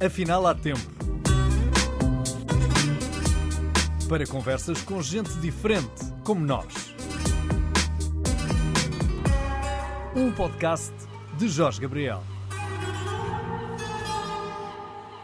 [0.00, 0.80] Afinal, há tempo.
[4.08, 6.94] Para conversas com gente diferente, como nós.
[10.16, 10.92] Um podcast
[11.38, 12.22] de Jorge Gabriel.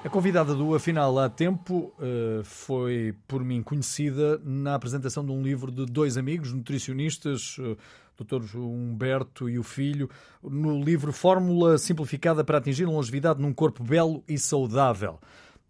[0.02, 5.42] A convidada do Afinal há Tempo uh, foi por mim conhecida na apresentação de um
[5.42, 7.76] livro de dois amigos nutricionistas, uh,
[8.24, 8.56] Dr.
[8.56, 10.08] Humberto e o filho,
[10.42, 15.18] no livro Fórmula Simplificada para atingir longevidade num corpo belo e saudável.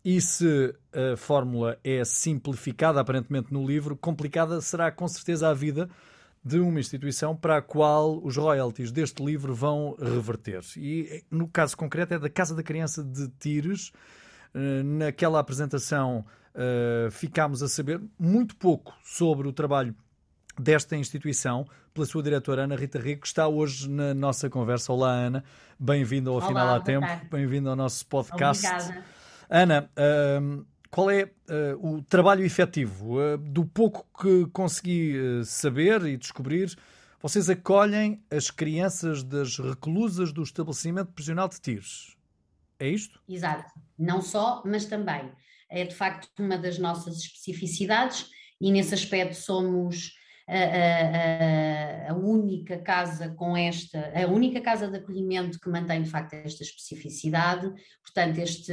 [0.04, 5.88] E se a fórmula é simplificada aparentemente no livro, complicada será com certeza a vida
[6.42, 10.62] de uma instituição para a qual os royalties deste livro vão reverter.
[10.76, 13.92] E no caso concreto é da Casa da Criança de Tires.
[14.54, 16.24] Eh, naquela apresentação
[16.54, 19.94] eh, ficámos a saber muito pouco sobre o trabalho
[20.58, 24.92] desta instituição pela sua diretora Ana Rita Rico, que está hoje na nossa conversa.
[24.92, 25.44] Olá, Ana.
[25.78, 27.06] Bem-vinda ao Olá, Final há Tempo.
[27.30, 28.66] Bem-vinda ao nosso podcast.
[28.66, 29.04] Obrigada.
[29.48, 33.18] Ana, uh, qual é uh, o trabalho efetivo?
[33.18, 36.76] Uh, do pouco que consegui eh, saber e descobrir,
[37.20, 42.16] vocês acolhem as crianças das reclusas do estabelecimento prisional de Tires.
[42.78, 43.20] É isto?
[43.28, 43.70] Exato.
[43.98, 45.30] Não só, mas também.
[45.68, 50.14] É de facto uma das nossas especificidades e nesse aspecto somos
[50.50, 56.34] a, a, única casa com esta, a única casa de acolhimento que mantém de facto
[56.34, 57.72] esta especificidade.
[58.02, 58.72] Portanto, este,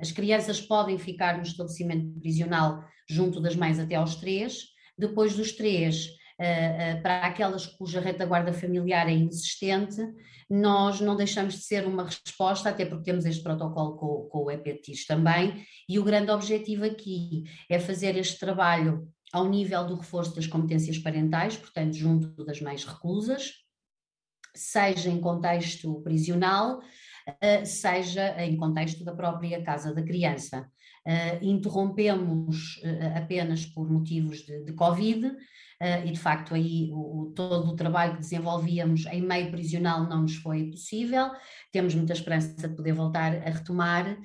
[0.00, 4.64] as crianças podem ficar no estabelecimento prisional junto das mães até aos três.
[4.98, 6.08] Depois dos três,
[7.02, 10.02] para aquelas cuja retaguarda familiar é inexistente,
[10.48, 14.50] nós não deixamos de ser uma resposta, até porque temos este protocolo com, com o
[14.50, 20.34] EPTIS também, e o grande objetivo aqui é fazer este trabalho ao nível do reforço
[20.34, 23.52] das competências parentais, portanto, junto das mães reclusas,
[24.54, 26.80] seja em contexto prisional,
[27.42, 30.70] eh, seja em contexto da própria casa da criança.
[31.06, 35.36] Uh, interrompemos uh, apenas por motivos de, de Covid
[36.06, 40.34] e de facto aí o, todo o trabalho que desenvolvíamos em meio prisional não nos
[40.36, 41.30] foi possível,
[41.70, 44.16] temos muita esperança de poder voltar a retomar,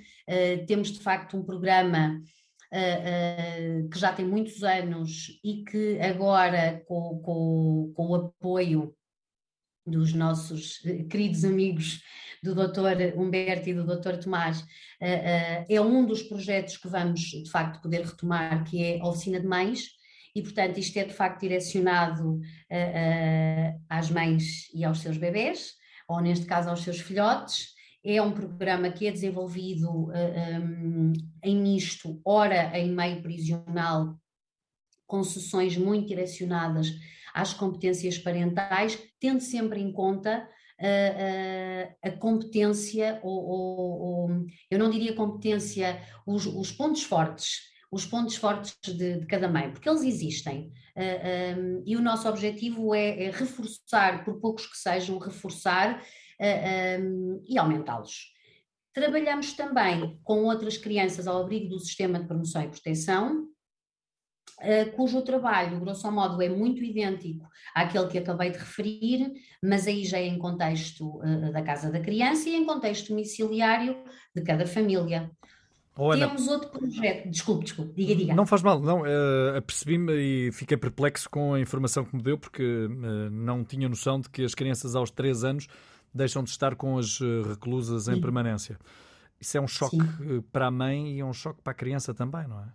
[0.65, 2.21] temos de facto um programa
[2.71, 8.95] uh, que já tem muitos anos e que agora, com, com, com o apoio
[9.85, 12.01] dos nossos eh, queridos amigos
[12.43, 13.17] do Dr.
[13.17, 14.17] Humberto e do Dr.
[14.17, 14.63] Tomás,
[14.99, 19.47] é um dos projetos que vamos de facto poder retomar, que é a Oficina de
[19.47, 19.89] Mães,
[20.35, 22.39] e portanto isto é de facto direcionado
[23.89, 25.73] às mães e aos seus bebés,
[26.07, 27.73] ou neste caso aos seus filhotes,
[28.03, 31.13] é um programa que é desenvolvido uh, eh, um,
[31.43, 34.15] em misto, ora em meio prisional,
[35.05, 36.91] com sessões muito direcionadas
[37.33, 40.47] às competências parentais, tendo sempre em conta
[40.79, 48.05] uh, a competência, ou, ou, ou, eu não diria competência, os, os pontos fortes, os
[48.05, 50.71] pontos fortes de, de, cada mãe, porque eles existem.
[50.95, 56.01] Um, e o nosso objetivo é, é, reforçar, por poucos que sejam, reforçar
[56.41, 58.33] uh, e aumentá-los.
[58.93, 63.43] Trabalhamos também com outras crianças ao abrigo do sistema de promoção e proteção,
[64.59, 69.31] uh, cujo trabalho, grosso modo, é muito idêntico àquele que acabei de referir,
[69.63, 74.03] mas aí já é em contexto uh, da casa da criança e em contexto domiciliário
[74.35, 75.31] de cada família.
[75.97, 77.29] Oh, Temos outro projeto.
[77.29, 78.33] Desculpe, desculpe, diga, diga.
[78.33, 79.01] Não faz mal, não.
[79.01, 83.89] Uh, Apercebi-me e fiquei perplexo com a informação que me deu, porque uh, não tinha
[83.89, 85.67] noção de que as crianças aos 3 anos
[86.13, 88.21] deixam de estar com as eh, reclusas em Sim.
[88.21, 88.77] permanência.
[89.39, 90.37] Isso é um choque Sim.
[90.37, 92.67] Eh, para a mãe e é um choque para a criança também, não é?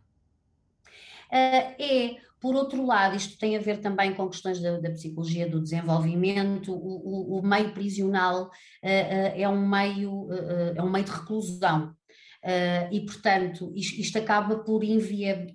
[1.28, 5.48] Uh, é, por outro lado, isto tem a ver também com questões da, da psicologia
[5.50, 6.72] do desenvolvimento.
[6.72, 8.50] O, o, o meio prisional uh, uh,
[8.82, 10.28] é um meio
[10.76, 11.95] é um meio de reclusão.
[12.46, 15.48] Uh, e, portanto, isto, isto acaba por invia,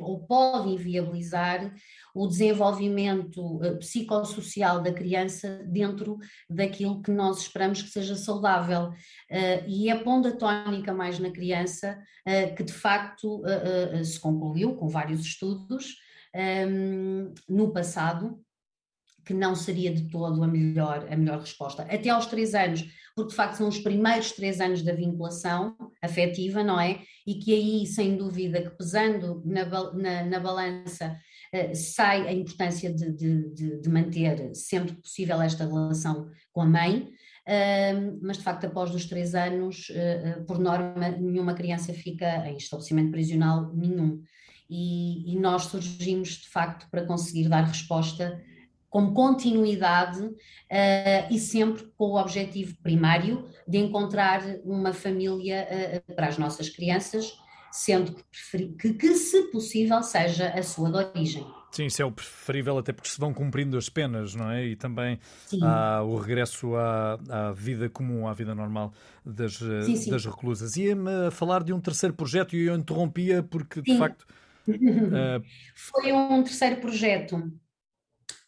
[0.00, 1.72] ou pode inviabilizar
[2.12, 6.18] o desenvolvimento uh, psicossocial da criança dentro
[6.50, 8.88] daquilo que nós esperamos que seja saudável.
[9.30, 12.02] Uh, e é pondo a tónica mais na criança
[12.56, 13.42] que, de facto,
[14.02, 15.96] se concluiu com vários estudos
[16.34, 18.42] um, no passado
[19.24, 21.82] que não seria de todo a melhor, a melhor resposta.
[21.82, 26.64] Até aos três anos, porque de facto são os primeiros três anos da vinculação afetiva,
[26.64, 27.00] não é?
[27.26, 31.16] E que aí, sem dúvida, que pesando na, na, na balança,
[31.54, 37.08] uh, sai a importância de, de, de, manter sempre possível esta relação com a mãe,
[37.48, 42.56] uh, mas de facto após os três anos, uh, por norma, nenhuma criança fica em
[42.56, 44.20] estabelecimento prisional nenhum.
[44.68, 48.42] E, e nós surgimos de facto para conseguir dar resposta
[48.94, 50.32] como continuidade uh,
[51.28, 55.66] e sempre com o objetivo primário de encontrar uma família
[56.08, 57.36] uh, para as nossas crianças,
[57.72, 61.44] sendo que, que, que, se possível, seja a sua de origem.
[61.72, 64.64] Sim, isso é o preferível, até porque se vão cumprindo as penas, não é?
[64.64, 65.18] E também
[65.60, 68.92] há o regresso à, à, vida comum, à vida normal
[69.26, 70.08] das, sim, sim.
[70.08, 70.76] das reclusas.
[70.76, 73.98] Ia-me falar de um terceiro projeto e eu interrompia porque, de sim.
[73.98, 74.24] facto.
[74.68, 75.42] Uh...
[75.74, 77.52] Foi um terceiro projeto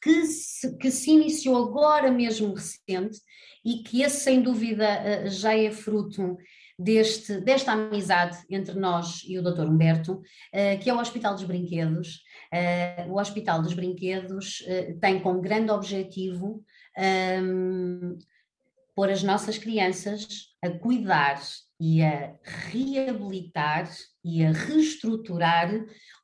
[0.07, 3.19] que se, que se iniciou agora mesmo recente
[3.65, 6.37] e que esse, sem dúvida, eh, já é fruto
[6.79, 9.67] deste, desta amizade entre nós e o Dr.
[9.67, 10.23] Humberto,
[10.53, 12.21] eh, que é o Hospital dos Brinquedos.
[12.53, 14.63] Eh, o Hospital dos Brinquedos
[15.01, 16.65] tem como grande objetivo
[16.97, 18.19] um, ehm,
[18.95, 21.43] pôr as nossas crianças a cuidar
[21.81, 23.91] e a reabilitar
[24.25, 25.69] e a reestruturar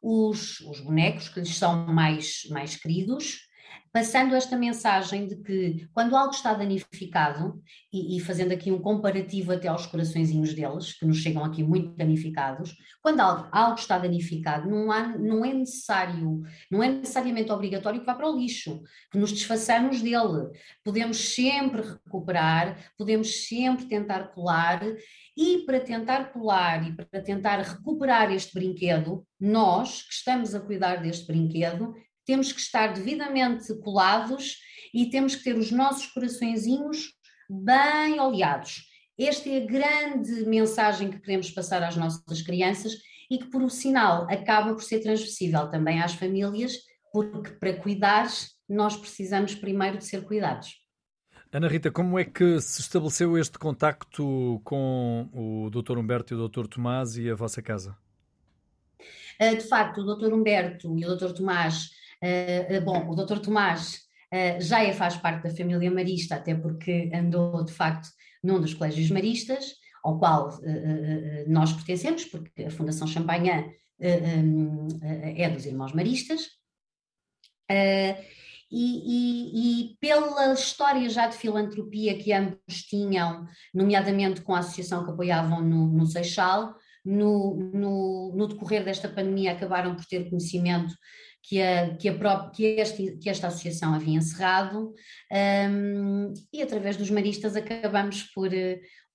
[0.01, 3.51] os, os bonecos que lhes são mais, mais queridos,
[3.93, 7.63] passando esta mensagem de que quando algo está danificado,
[7.93, 11.95] e, e, fazendo aqui um comparativo até aos coraçõezinhos deles, que nos chegam aqui muito
[11.95, 18.01] danificados, quando algo, algo está danificado, não, há, não é necessário, não é necessariamente obrigatório
[18.01, 20.49] que vá para o lixo, que nos desfaçamos dele.
[20.83, 24.81] Podemos sempre recuperar, podemos sempre tentar colar,
[25.37, 31.03] e para tentar colar e para tentar recuperar este brinquedo, nós que estamos a cuidar
[31.03, 31.95] deste brinquedo,
[32.25, 34.59] temos que estar devidamente colados
[34.93, 37.15] e temos que ter os nossos coraçõezinhos
[37.49, 38.85] bem oleados.
[39.19, 42.93] Esta é a grande mensagem que queremos passar às nossas crianças
[43.31, 46.75] e que, por sinal, acaba por ser transversível também às famílias,
[47.13, 48.29] porque para cuidar
[48.69, 50.83] nós precisamos primeiro de ser cuidados.
[51.53, 55.99] Ana Rita, como é que se estabeleceu este contacto com o Dr.
[55.99, 56.67] Humberto e o Dr.
[56.67, 57.95] Tomás e a vossa casa?
[59.39, 60.33] Ah, de facto, o Dr.
[60.33, 61.33] Humberto e o Dr.
[61.33, 61.91] Tomás
[62.85, 63.39] bom, o Dr.
[63.39, 64.01] Tomás
[64.33, 68.09] uh, já é, faz parte da família marista, até porque andou de facto
[68.43, 70.59] num dos colégios maristas, ao qual
[71.47, 73.71] nós pertencemos, porque a Fundação Champagnat
[74.01, 76.49] é dos Irmãos Maristas.
[77.71, 78.17] E,
[78.75, 85.11] e, e, pela história já de filantropia que ambos tinham, nomeadamente com a associação que
[85.11, 90.95] apoiavam no, no Seixal, no, no, no, decorrer desta pandemia acabaram por ter conhecimento
[91.43, 94.95] que, a, que, a própria, que, este, que esta associação havia encerrado,
[95.71, 98.51] um, e através dos maristas acabamos por,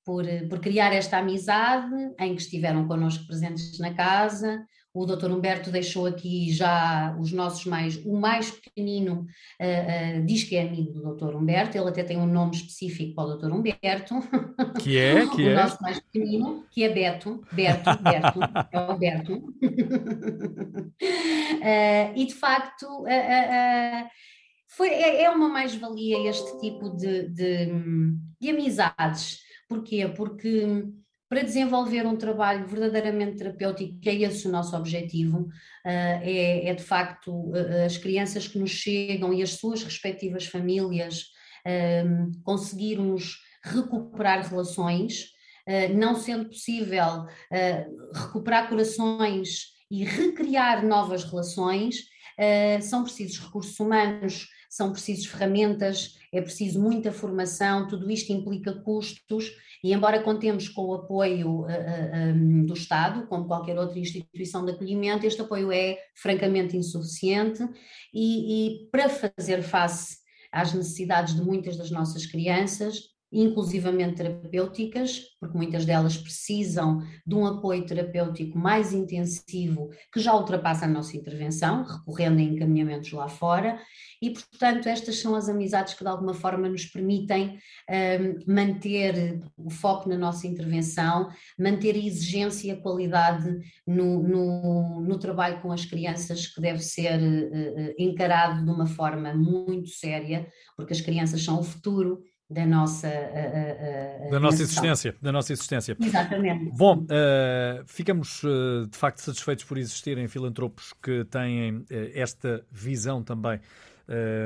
[0.05, 4.65] por, por criar esta amizade em que estiveram connosco presentes na casa,
[4.97, 5.31] o Dr.
[5.31, 7.97] Humberto deixou aqui já os nossos mais.
[8.05, 9.27] O mais pequenino
[9.61, 11.35] uh, uh, diz que é amigo do Dr.
[11.35, 13.51] Humberto, ele até tem um nome específico para o Dr.
[13.51, 14.15] Humberto.
[14.81, 15.27] Que é?
[15.37, 15.55] Que o é?
[15.55, 17.43] nosso mais pequenino, que é Beto.
[17.51, 18.39] Beto, Beto,
[18.71, 19.35] é o Beto.
[19.35, 19.53] uh,
[22.15, 22.87] e de facto.
[24.69, 27.71] Foi, é, é uma mais-valia este tipo de, de,
[28.39, 29.39] de amizades.
[29.67, 30.07] Porquê?
[30.15, 30.85] Porque
[31.29, 35.49] para desenvolver um trabalho verdadeiramente terapêutico, que é esse o nosso objetivo,
[35.85, 40.45] eh, é, é de facto eh, as crianças que nos chegam e as suas respectivas
[40.45, 41.25] famílias
[41.65, 45.35] ehm, conseguirmos recuperar relações,
[45.93, 47.25] não sendo possível
[48.13, 52.05] recuperar corações e recriar novas relações,
[52.83, 54.47] são precisos recursos humanos,
[54.77, 59.51] são precisos ferramentas, é preciso muita formação, tudo isto implica custos
[59.83, 64.63] e embora contemos com o apoio uh, uh, um, do Estado, como qualquer outra instituição
[64.63, 67.67] de acolhimento, este apoio é francamente insuficiente
[68.13, 70.17] e, e para fazer face
[70.51, 77.45] às necessidades de muitas das nossas crianças, inclusivamente terapêuticas, porque muitas delas precisam de um
[77.45, 83.79] apoio terapêutico mais intensivo que já ultrapassa a nossa intervenção, recorrendo a encaminhamentos lá fora,
[84.21, 87.57] e portanto estas são as amizades que de alguma forma nos permitem
[87.89, 91.29] um, manter o foco na nossa intervenção,
[91.59, 96.79] manter a exigência e a qualidade no, no, no trabalho com as crianças que deve
[96.79, 102.65] ser uh, encarado de uma forma muito séria, porque as crianças são o futuro da
[102.65, 105.97] nossa uh, uh, da nossa existência da nossa existência.
[105.99, 106.71] Exatamente.
[106.71, 108.41] Bom uh, ficamos
[108.89, 113.59] de facto satisfeitos por existirem filantropos que têm esta visão também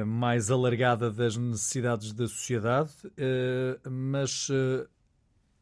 [0.07, 2.91] mais alargada das necessidades da sociedade
[3.87, 4.47] mas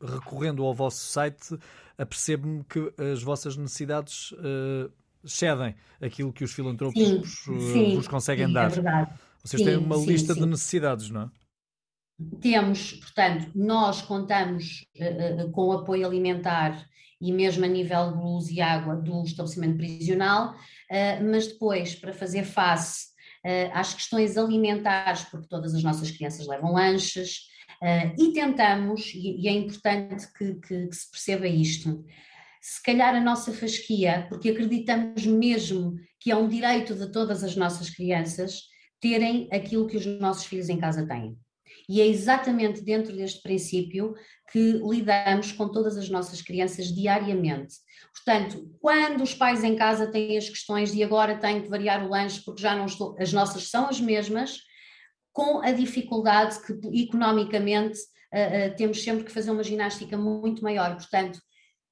[0.01, 1.59] recorrendo ao vosso site
[1.97, 4.33] apercebo-me que as vossas necessidades
[5.25, 8.67] cedem aquilo que os filantropos sim, sim, vos conseguem sim, dar.
[8.67, 9.11] é verdade.
[9.43, 11.38] vocês têm uma lista de necessidades não é
[12.41, 16.85] temos, portanto, nós contamos uh, com apoio alimentar
[17.21, 22.13] e mesmo a nível de luz e água do estabelecimento prisional, uh, mas depois, para
[22.13, 23.09] fazer face
[23.73, 27.47] às questões alimentares, porque todas as nossas crianças levam lanches,
[28.17, 32.03] e tentamos, e, é importante que, que, que se perceba isto,
[32.61, 37.55] se calhar a nossa fasquia, porque acreditamos mesmo que é um direito de todas as
[37.55, 38.63] nossas crianças
[38.99, 41.37] terem aquilo que os nossos filhos em casa têm.
[41.89, 44.13] E é exatamente dentro deste princípio
[44.51, 47.75] que lidamos com todas as nossas crianças diariamente.
[48.13, 52.09] Portanto, quando os pais em casa têm as questões de agora tenho que variar o
[52.09, 54.59] lanche porque já não estou, as nossas são as mesmas,
[55.33, 57.97] com a dificuldade que economicamente
[58.33, 60.95] uh, uh, temos sempre que fazer uma ginástica muito maior.
[60.95, 61.39] Portanto,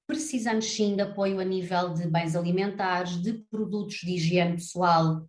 [0.06, 5.27] precisamos sim de apoio a nível de bens alimentares, de produtos de higiene pessoal,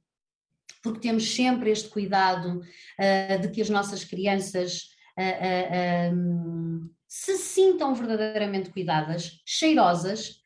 [0.82, 7.94] porque temos sempre este cuidado uh, de que as nossas crianças uh, uh, se sintam
[7.94, 10.36] verdadeiramente cuidadas, cheirosas,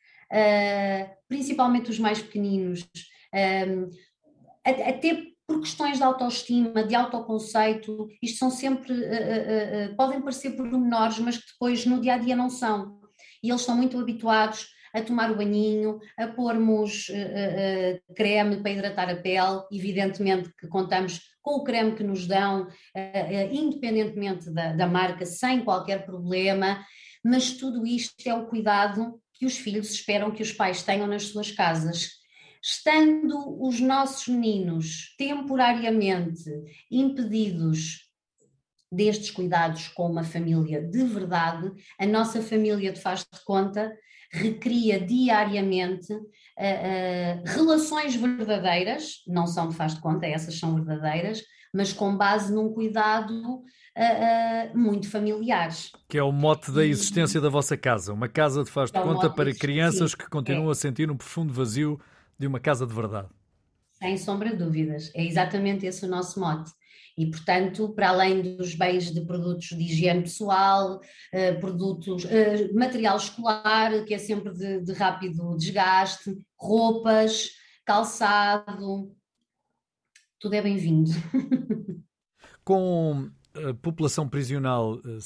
[1.28, 2.88] principalmente os mais pequeninos,
[4.64, 8.94] até por questões de autoestima, de autoconceito, isto são sempre,
[9.96, 13.00] podem parecer pormenores, mas que depois no dia a dia não são.
[13.42, 18.70] E eles estão muito habituados a tomar o banhinho, a pormos uh, uh, creme para
[18.70, 22.68] hidratar a pele, evidentemente que contamos com o creme que nos dão,
[23.50, 26.86] independentemente da, da marca, sem qualquer problema,
[27.24, 31.24] mas tudo isto é o cuidado que os filhos esperam que os pais tenham nas
[31.24, 32.10] suas casas.
[32.62, 36.48] Estando os nossos meninos temporariamente
[36.88, 38.08] impedidos
[38.90, 43.92] destes cuidados com uma família de verdade, a nossa família de faz de conta
[44.32, 51.42] recria diariamente uh, uh, relações verdadeiras, não são de faz de conta, essas são verdadeiras,
[51.72, 55.92] mas com base num cuidado uh, muito familiares.
[56.08, 58.98] Que é o mote da existência e, da vossa casa, uma casa de faz de
[58.98, 60.72] é conta para crianças que continuam é.
[60.72, 62.00] a sentir um profundo vazio
[62.38, 63.28] de uma casa de verdade.
[63.92, 66.72] Sem sombra de dúvidas, é exatamente esse o nosso mote.
[67.16, 73.16] E, portanto, para além dos bens de produtos de higiene pessoal, uh, produtos, uh, material
[73.16, 77.50] escolar, que é sempre de, de rápido desgaste, roupas,
[77.84, 79.14] calçado,
[80.40, 81.10] tudo é bem-vindo.
[82.64, 85.18] Com a população prisional, eh,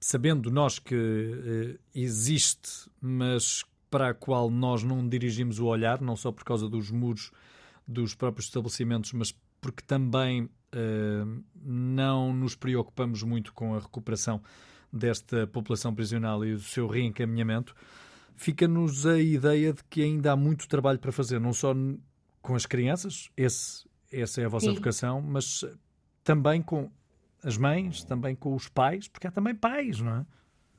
[0.00, 6.30] sabendo nós que existe, mas para a qual nós não dirigimos o olhar, não só
[6.30, 7.30] por causa dos muros
[7.86, 14.42] dos próprios estabelecimentos, mas porque também uh, não nos preocupamos muito com a recuperação
[14.92, 17.74] desta população prisional e do seu reencaminhamento,
[18.36, 21.74] fica-nos a ideia de que ainda há muito trabalho para fazer, não só
[22.42, 24.74] com as crianças, esse, essa é a vossa Sim.
[24.74, 25.64] vocação, mas
[26.24, 26.90] também com
[27.44, 30.26] as mães, também com os pais, porque há também pais, não é?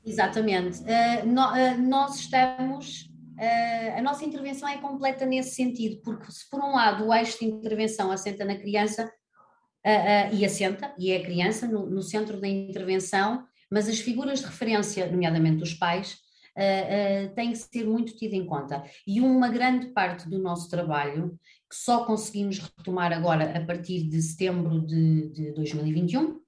[0.04, 0.80] Exatamente.
[0.80, 6.48] Uh, no, uh, nós estamos Uh, a nossa intervenção é completa nesse sentido, porque se
[6.48, 9.10] por um lado o eixo de intervenção assenta na criança,
[9.86, 14.00] uh, uh, e assenta, e é a criança no, no, centro da intervenção, mas as
[14.00, 16.18] figuras de referência, nomeadamente os pais,
[17.34, 18.84] têm que ser muito tidas em conta.
[19.06, 21.38] E uma grande parte do nosso trabalho,
[21.70, 26.38] que só conseguimos retomar agora a partir de setembro de, de 2021,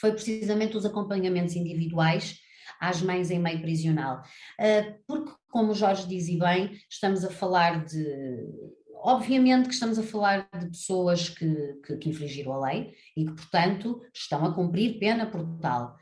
[0.00, 2.38] foi precisamente os acompanhamentos individuais
[2.80, 4.22] às mães em meio prisional.
[5.06, 8.02] Porque, como o Jorge diz e bem, estamos a falar de.
[9.04, 13.32] Obviamente que estamos a falar de pessoas que, que, que infringiram a lei e que,
[13.32, 15.96] portanto, estão a cumprir pena por tal.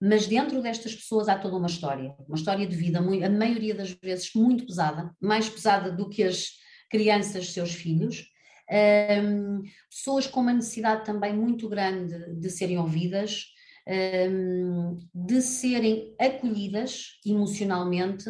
[0.00, 3.92] Mas dentro destas pessoas há toda uma história, uma história de vida, a maioria das
[3.92, 6.48] vezes muito pesada, mais pesada do que as
[6.90, 8.24] crianças, seus filhos,
[9.22, 13.46] um, pessoas com uma necessidade também muito grande de serem ouvidas,
[15.14, 18.24] de serem acolhidas emocionalmente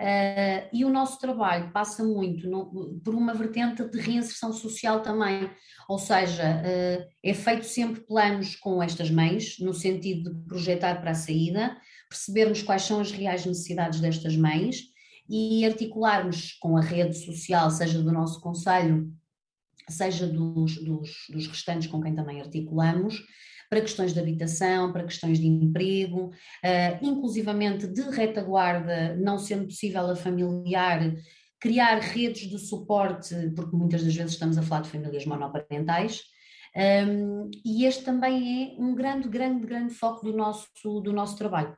[0.00, 5.50] Uh, e o nosso trabalho passa muito no, por uma vertente de reinserção social também,
[5.86, 11.10] ou seja, uh, é feito sempre planos com estas mães, no sentido de projetar para
[11.10, 11.76] a saída,
[12.08, 14.84] percebermos quais são as reais necessidades destas mães
[15.28, 19.12] e articularmos com a rede social, seja do nosso conselho,
[19.86, 23.22] seja dos, dos, dos restantes com quem também articulamos,
[23.70, 30.10] para questões de habitação, para questões de emprego, uh, inclusivamente de retaguarda, não sendo possível
[30.10, 31.14] a familiar,
[31.60, 36.22] criar redes de suporte, porque muitas das vezes estamos a falar de famílias monoparentais,
[36.74, 41.36] um, ehm, e este também é um grande, grande, grande foco do nosso, do nosso
[41.36, 41.76] trabalho.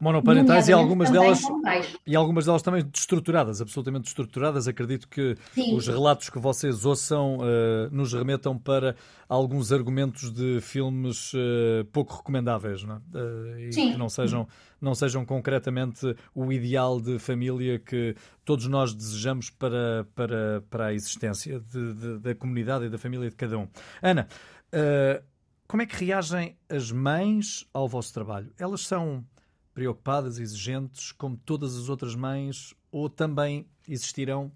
[0.00, 1.40] Monoparentais e algumas delas
[2.06, 4.68] e algumas delas também destruturadas, absolutamente destruturadas.
[4.68, 5.74] Acredito que Sim.
[5.76, 7.42] os relatos que vocês ouçam uh,
[7.90, 8.94] nos remetam para
[9.28, 12.98] alguns argumentos de filmes uh, pouco recomendáveis, não é?
[13.18, 13.92] uh, e Sim.
[13.92, 14.46] que não sejam
[14.80, 18.14] não sejam concretamente o ideal de família que
[18.44, 23.28] todos nós desejamos para para para a existência de, de, da comunidade e da família
[23.28, 23.66] de cada um.
[24.00, 24.28] Ana,
[25.66, 28.50] como é que reagem as mães ao vosso trabalho?
[28.58, 29.24] Elas são
[29.78, 34.50] preocupadas, exigentes, como todas as outras mães, ou também existirão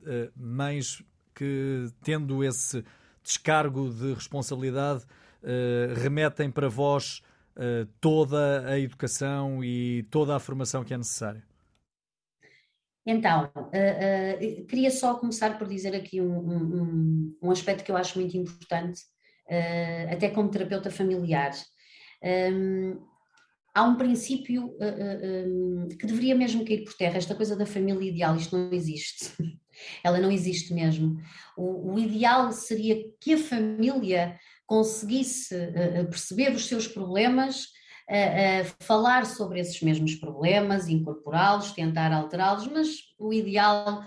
[0.00, 2.84] uh, mães que, tendo esse
[3.22, 7.22] descargo de responsabilidade, uh, remetem para vós
[7.54, 11.44] uh, toda a educação e toda a formação que é necessária?
[13.06, 13.52] Então,
[14.68, 19.02] queria só começar por dizer aqui um, um, um aspecto que eu acho muito importante,
[20.12, 21.52] até como terapeuta familiar.
[22.22, 23.09] Um,
[23.74, 27.66] há um princípio uh, uh, um, que deveria mesmo cair por terra, esta coisa da
[27.66, 29.32] família ideal, isto não existe.
[30.04, 31.18] Ela não existe mesmo.
[31.56, 37.68] O, o ideal seria que a família conseguisse uh, perceber os seus problemas,
[38.80, 44.02] falar sobre esses mesmos problemas, incorporá-los, tentar alterá-los, mas o ideal,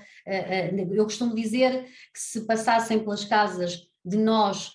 [0.91, 4.74] eu costumo dizer que se passassem pelas casas de nós,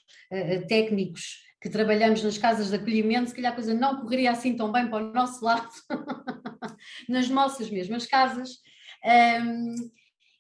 [0.67, 4.71] técnicos, que trabalhamos nas casas de acolhimento, se calhar a coisa não correria assim tão
[4.71, 5.69] bem para o nosso lado,
[7.09, 8.59] nas nossas mesmas casas.
[9.05, 9.75] Um,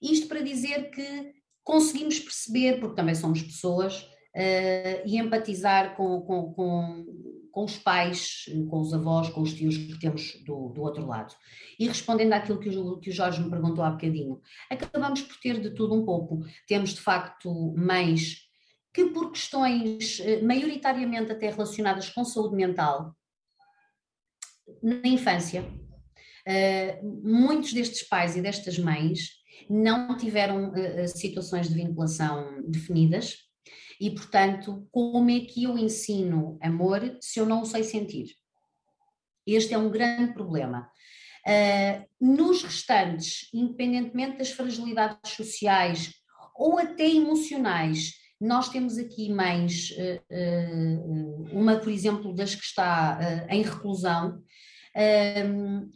[0.00, 1.32] isto para dizer que
[1.64, 7.06] conseguimos perceber, porque também somos pessoas, uh, e empatizar com, com, com,
[7.50, 11.34] com, os pais, com os avós, com os tios que temos do, do outro lado.
[11.78, 15.60] E respondendo àquilo que o, que o Jorge me perguntou há bocadinho, acabamos por ter
[15.60, 16.40] de tudo um pouco.
[16.66, 18.47] Temos de facto mães
[18.92, 23.14] que por questões eh, maioritariamente até relacionadas com saúde mental,
[24.82, 25.64] na infância,
[26.46, 33.36] eh, muitos destes pais e destas mães não tiveram eh, situações de vinculação definidas
[34.00, 38.34] e, portanto, como é que eu ensino amor se eu não o sei sentir?
[39.46, 40.90] Este é um grande problema.
[42.20, 46.12] nos restantes, independentemente das fragilidades sociais
[46.54, 50.98] ou até emocionais nós temos aqui mães, eh, eh,
[51.52, 54.42] uma, por exemplo, das que está eh, em reclusão,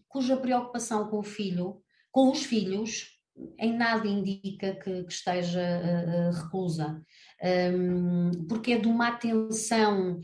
[0.07, 3.12] cuja preocupação com o filho, com os filhos,
[3.59, 5.61] em nada indica que, que esteja
[6.33, 7.03] reclusa.
[8.49, 10.21] porque é de uma atenção,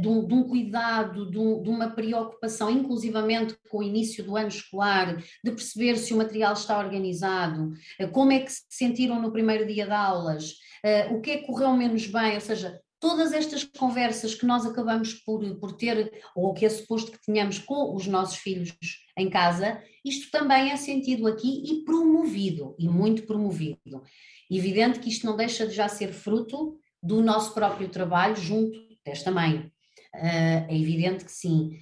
[0.00, 4.36] de um, de um cuidado, de, um, de, uma preocupação, inclusivamente com o início do
[4.36, 7.72] ano escolar, de perceber se o material está organizado,
[8.12, 10.52] como é que se sentiram no primeiro dia de aulas,
[10.84, 14.64] uh, o que é que correu menos bem, ou seja, todas estas conversas que nós
[14.64, 18.74] acabamos por, por ter, ou que é suposto que tenhamos com os nossos filhos
[19.14, 24.02] em casa, isto também é sentido aqui e promovido, e muito promovido.
[24.50, 29.30] Evidente que isto não deixa de já ser fruto do nosso próprio trabalho junto desta
[29.30, 29.70] mãe.
[30.14, 31.78] Uh, é evidente que sim.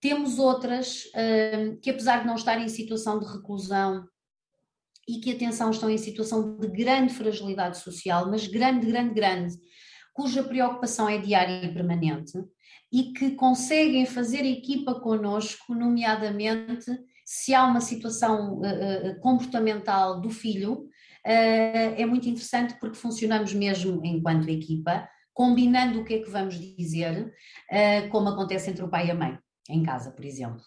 [0.00, 4.06] Temos outras uh, que, apesar de não estarem em situação de reclusão,
[5.08, 9.56] e que, atenção, estão em situação de grande fragilidade social, mas grande, grande, grande,
[10.12, 12.32] cuja preocupação é diária e permanente
[12.92, 16.90] e que conseguem fazer equipa connosco, nomeadamente
[17.24, 24.04] se há uma situação uh, comportamental do filho, uh, é muito interessante porque funcionamos mesmo
[24.04, 27.32] enquanto equipa, combinando o que é que vamos dizer,
[27.72, 29.38] uh, como acontece entre o pai e a mãe,
[29.70, 30.60] em casa, por exemplo.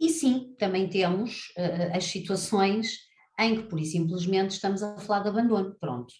[0.00, 1.52] E sim, também temos
[1.94, 2.98] as situações
[3.38, 5.76] em que, por e simplesmente, estamos a falar de abandono.
[5.78, 6.12] Pronto.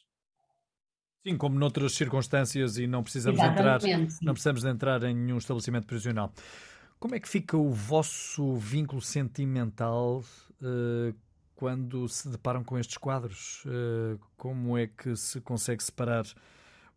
[1.26, 3.80] Sim, como noutras circunstâncias e não precisamos entrar,
[4.22, 6.33] não precisamos entrar em nenhum estabelecimento prisional.
[6.98, 10.24] Como é que fica o vosso vínculo sentimental
[10.62, 11.14] uh,
[11.54, 13.64] quando se deparam com estes quadros?
[13.66, 16.24] Uh, como é que se consegue separar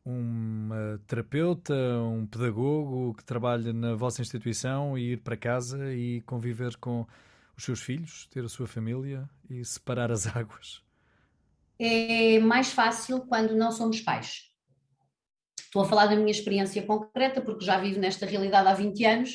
[0.06, 6.76] uma terapeuta, um pedagogo que trabalha na vossa instituição e ir para casa e conviver
[6.78, 7.08] com
[7.56, 10.83] os seus filhos, ter a sua família e separar as águas?
[11.80, 14.54] É mais fácil quando não somos pais.
[15.60, 19.32] Estou a falar da minha experiência concreta, porque já vivo nesta realidade há 20 anos,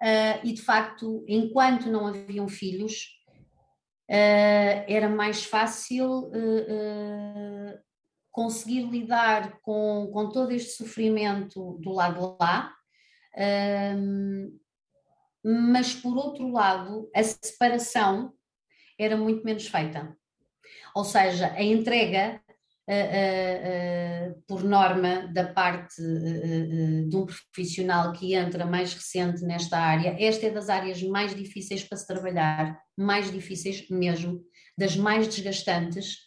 [0.00, 3.08] uh, e de facto, enquanto não haviam filhos,
[4.08, 7.78] uh, era mais fácil uh,
[8.30, 12.72] conseguir lidar com, com todo este sofrimento do lado de lá,
[15.44, 18.32] mas por outro lado, a separação
[18.98, 20.16] era muito menos feita.
[20.94, 22.40] Ou seja, a entrega
[22.88, 26.02] uh, uh, por norma da parte
[27.08, 31.82] de um profissional que entra mais recente nesta área, esta é das áreas mais difíceis
[31.82, 34.40] para se trabalhar, mais difíceis mesmo,
[34.76, 36.18] das mais desgastantes,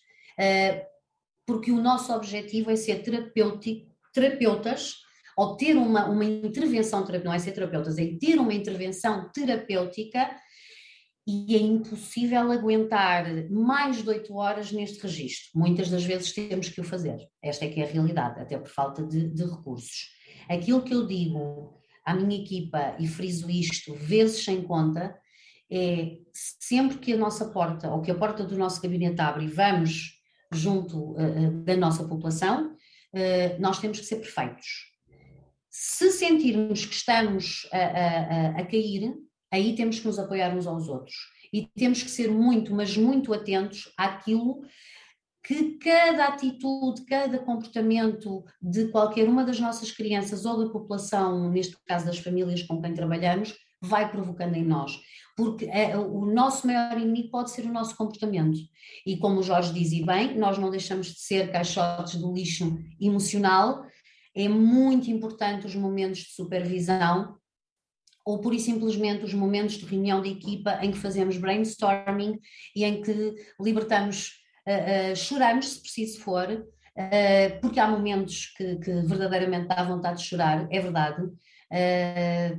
[1.45, 4.95] porque o nosso objetivo é ser terapêutico, terapeutas
[5.37, 10.29] ou ter uma, uma intervenção terapêutica, não é ser terapeutas, é ter uma intervenção terapêutica
[11.27, 15.59] e é impossível aguentar mais de oito horas neste registro.
[15.59, 17.17] Muitas das vezes temos que o fazer.
[17.41, 20.09] Esta é que é a realidade, até por falta de, de recursos.
[20.47, 25.17] Aquilo que eu digo à minha equipa, e friso isto vezes sem conta,
[25.71, 29.49] é sempre que a nossa porta, ou que a porta do nosso gabinete abre e
[29.49, 30.13] vamos
[30.51, 34.93] junto uh, da nossa população, uh, nós temos que ser perfeitos.
[35.71, 39.11] Se sentirmos que estamos a, a, a cair,
[39.51, 41.15] aí temos que nos apoiar uns aos outros.
[41.53, 44.61] E temos que ser muito, mas muito atentos àquilo
[45.45, 51.77] que cada atitude, cada comportamento de qualquer uma das nossas crianças ou da população, neste
[51.85, 54.99] caso das famílias com quem trabalhamos, vai provocando em nós.
[55.37, 58.57] Porque é, o nosso maior inimigo pode ser o nosso comportamento.
[59.05, 62.77] E como o Jorge diz e bem, nós não deixamos de ser caixotes do lixo
[62.99, 63.85] emocional.
[64.33, 67.37] É muito importante os momentos de supervisão
[68.25, 72.39] ou pura e simplesmente os momentos de reunião de equipa em que fazemos brainstorming
[72.75, 74.31] e em que libertamos,
[74.67, 80.17] uh, uh, choramos se preciso for, uh, porque há momentos que, que, verdadeiramente dá vontade
[80.17, 81.23] de chorar, é verdade,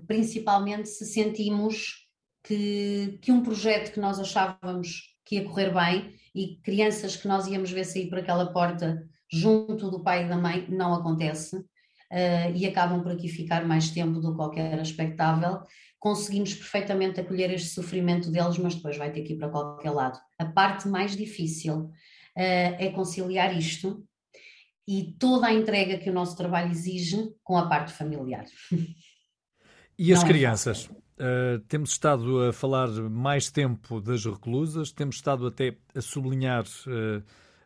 [0.07, 2.07] principalmente se sentimos
[2.45, 7.47] que, que um projeto que nós achávamos que ia correr bem e crianças que nós
[7.47, 9.03] íamos ver sair por aquela porta
[9.33, 11.65] junto do pai e da mãe não acontece
[12.12, 15.62] uh, e acabam por aqui ficar mais tempo do que qualquer era expectável,
[15.99, 20.19] conseguimos perfeitamente acolher este sofrimento deles, mas depois vai ter que ir para qualquer lado.
[20.38, 21.90] A parte mais difícil uh,
[22.37, 24.07] é conciliar isto
[24.87, 28.45] e toda a entrega que o nosso trabalho exige com a parte familiar.
[29.99, 30.90] E as Não é crianças?
[31.19, 36.64] É uh, temos estado a falar mais tempo das reclusas, temos estado até a sublinhar
[36.64, 37.23] uh,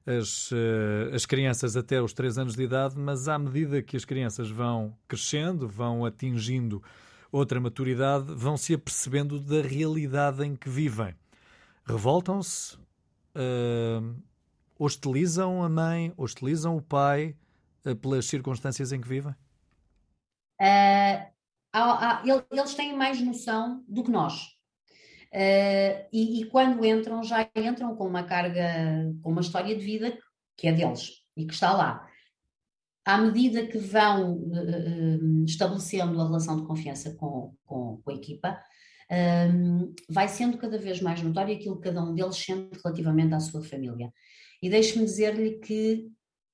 [0.07, 4.05] as, eh, as crianças até os 3 anos de idade, mas à medida que as
[4.05, 6.83] crianças vão crescendo, vão atingindo
[7.31, 11.15] outra maturidade, vão se apercebendo da realidade em que vivem.
[11.85, 14.17] Revoltam-se, uh,
[14.79, 17.37] hostilizam a mãe, hostilizam o pai
[17.85, 19.33] uh, pelas circunstâncias em que vivem?
[20.61, 21.31] Uh,
[21.73, 24.60] há, há, eles têm mais noção do que nós.
[25.33, 30.19] Uh, e, e, quando entram, já entram com uma carga, com uma história de vida
[30.57, 32.07] que é deles e que está lá.
[33.05, 38.61] À medida que vão uh, estabelecendo a relação de confiança com, com, com a equipa,
[39.11, 43.41] um, vai sendo cada vez mais notório aquilo que cada um deles sente relativamente à
[43.41, 44.13] sua família.
[44.63, 46.09] E deixe-me dizer-lhe que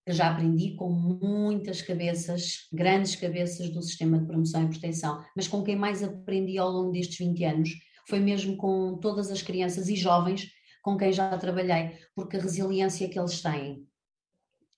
[0.08, 5.62] já aprendi com muitas cabeças, grandes cabeças do sistema de promoção e proteção, mas com
[5.64, 7.70] quem mais aprendi ao longo destes 20 anos
[8.06, 10.50] foi mesmo com todas as crianças e jovens
[10.82, 13.84] com quem já trabalhei, porque a resiliência que eles têm,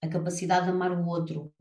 [0.03, 1.53] a capacidade de amar o outro,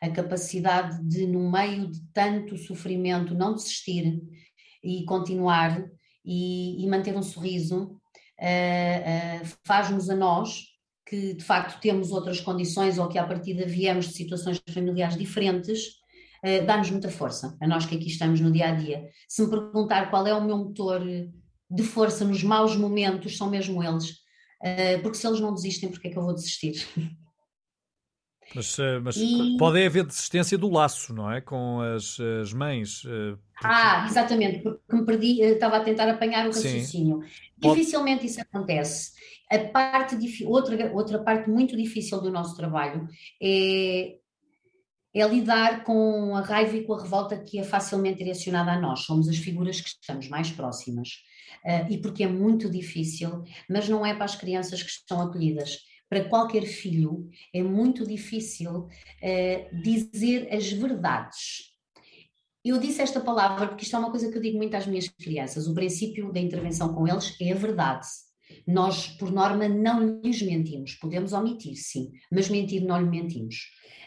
[0.00, 4.20] a capacidade de, no meio de tanto sofrimento, não desistir
[4.82, 5.88] e continuar
[6.24, 7.92] e, e manter um sorriso,
[8.40, 10.64] uh, uh, faz-nos a nós,
[11.06, 16.01] que de facto temos outras condições ou que à partida viemos de situações familiares diferentes,
[16.44, 19.04] uh, dá-nos muita força, a nós que aqui estamos no dia a dia.
[19.28, 21.02] Se me perguntar qual é o meu motor
[21.70, 24.10] de força nos maus momentos, são mesmo eles.
[24.62, 26.86] Uh, porque se eles não desistem, porque é que eu vou desistir?
[28.54, 29.56] Mas, eh, mas e...
[29.58, 31.40] pode haver desistência do laço, não é?
[31.40, 33.00] Com as, as mães.
[33.00, 33.38] Porque...
[33.64, 37.22] Ah, exatamente, porque me perdi, estava a tentar apanhar o raciocínio.
[37.22, 37.28] Sim.
[37.56, 38.26] Dificilmente pode...
[38.26, 39.12] isso acontece.
[39.50, 43.06] A parte, outra, outra parte muito difícil do nosso trabalho
[43.40, 44.16] é
[45.14, 49.00] é lidar com a raiva e com a revolta que é facilmente direcionada a nós.
[49.00, 51.08] Somos as figuras que estamos mais próximas.
[51.64, 55.78] Uh, e porque é muito difícil, mas não é para as crianças que estão acolhidas.
[56.08, 61.72] Para qualquer filho é muito difícil uh, dizer as verdades.
[62.64, 65.08] Eu disse esta palavra porque isto é uma coisa que eu digo muito às minhas
[65.08, 65.66] crianças.
[65.66, 68.06] O princípio da intervenção com eles é a verdade.
[68.66, 70.94] Nós, por norma, não lhes mentimos.
[70.94, 73.56] Podemos omitir, sim, mas mentir não lhe mentimos.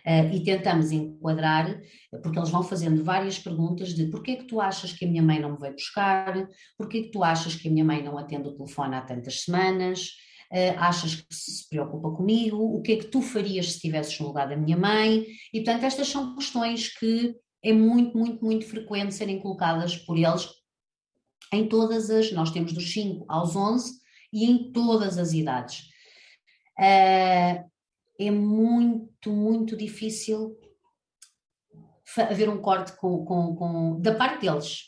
[0.06, 1.82] Uh, e tentamos enquadrar,
[2.22, 5.24] porque eles vão fazendo várias perguntas de porquê é que tu achas que a minha
[5.24, 8.16] mãe não me veio buscar, porquê é que tu achas que a minha mãe não
[8.16, 10.10] atende o telefone há tantas semanas,
[10.52, 14.28] uh, achas que se preocupa comigo, o que é que tu farias se estivesses no
[14.28, 19.16] lugar da minha mãe, e portanto estas são questões que é muito, muito, muito frequente
[19.16, 20.48] serem colocadas por eles
[21.52, 24.05] em todas as, nós temos dos 5 aos 11
[24.36, 25.90] e em todas as idades.
[26.78, 27.64] Uh,
[28.20, 30.60] é muito, muito difícil
[32.18, 34.82] haver um corte com, com, com, da parte deles,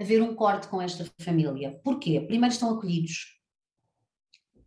[0.00, 1.78] haver um corte com esta família.
[1.84, 2.20] Porquê?
[2.20, 3.38] Primeiro estão acolhidos.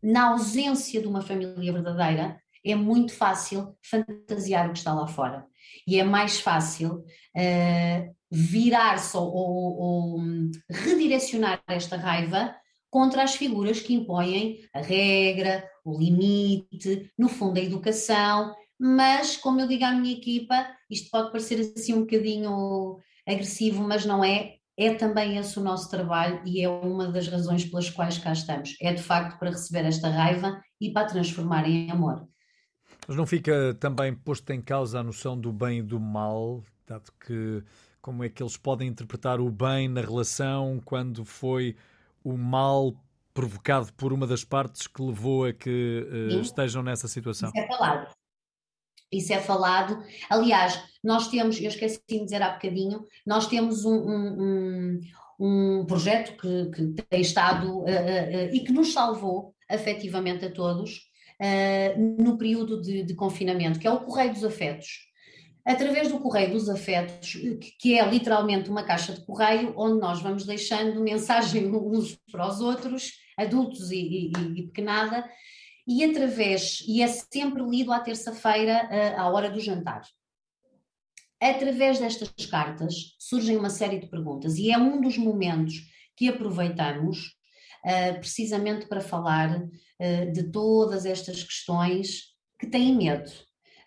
[0.02, 5.46] Na ausência de uma família verdadeira, é muito fácil fantasiar o que está lá fora.
[5.86, 7.04] E é mais fácil
[7.36, 10.22] uh, virar-se ou, ou, ou
[10.70, 12.56] redirecionar esta raiva
[12.92, 19.62] contra as figuras que impõem a regra, o limite, no fundo a educação, mas como
[19.62, 24.56] eu digo à minha equipa, isto pode parecer assim um bocadinho agressivo, mas não é,
[24.78, 28.76] é também esse o nosso trabalho e é uma das razões pelas quais cá estamos.
[28.82, 32.28] É de facto para receber esta raiva e para transformar em amor.
[33.08, 37.12] Mas não fica também posto em causa a noção do bem e do mal, dado
[37.26, 37.64] que
[38.02, 41.76] como é que eles podem interpretar o bem na relação quando foi
[42.24, 42.94] o mal
[43.34, 47.50] provocado por uma das partes que levou a que uh, estejam nessa situação?
[47.50, 48.16] Isso é falado.
[49.12, 50.04] Isso é falado.
[50.30, 55.00] Aliás, nós temos, eu esqueci de dizer há bocadinho, nós temos um, um,
[55.40, 61.10] um projeto que, que, tem estado uh, uh, e que nos salvou afetivamente a todos
[61.98, 65.11] no período de, de confinamento, que é o Correio dos Afetos
[65.66, 67.38] através do correio dos afetos,
[67.80, 72.60] que é literalmente uma caixa de correio onde nós vamos deixando mensagem uns para os
[72.62, 75.28] outros, adultos e, e, e pequenada,
[75.88, 80.04] e através, e é sempre lido à terça-feira à hora do jantar.
[81.42, 85.74] Através destas cartas surgem uma série de perguntas e é um dos momentos
[86.16, 87.36] que aproveitamos
[87.84, 92.26] uh, precisamente para falar uh, de todas estas questões
[92.60, 93.32] que têm medo.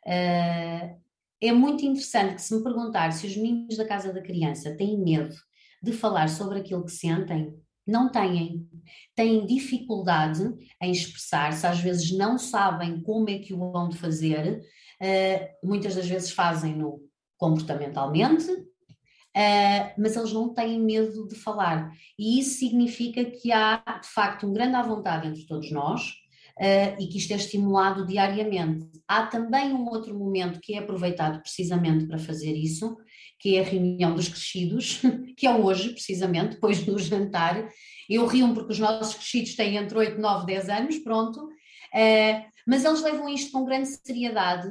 [0.05, 1.01] Uh,
[1.49, 4.99] é muito interessante que se me perguntar se os meninos da casa da criança têm
[4.99, 5.35] medo
[5.83, 7.55] de falar sobre aquilo que sentem,
[7.87, 8.67] não têm.
[9.15, 10.43] Têm dificuldade
[10.81, 14.61] em expressar-se, às vezes não sabem como é que o vão fazer,
[15.01, 17.01] uh, muitas das vezes fazem-no
[17.37, 21.91] comportamentalmente, uh, mas eles não têm medo de falar.
[22.19, 26.24] E isso significa que há, de facto, um grande à vontade entre todos nós,
[26.59, 28.87] uh, e que isto é estimulado diariamente.
[29.07, 32.97] Há também um outro momento que é aproveitado precisamente para fazer isso,
[33.39, 35.01] que é a reunião dos crescidos,
[35.37, 37.69] que é hoje, precisamente, depois do jantar.
[38.09, 42.85] Eu rio porque os nossos crescidos têm entre 8, 9, 10 anos, pronto, uh, mas
[42.85, 44.69] eles levam isto com grande seriedade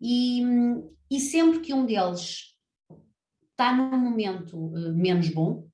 [0.00, 0.42] e,
[1.10, 2.56] e sempre que um deles
[3.50, 5.66] está num momento uh, menos bom,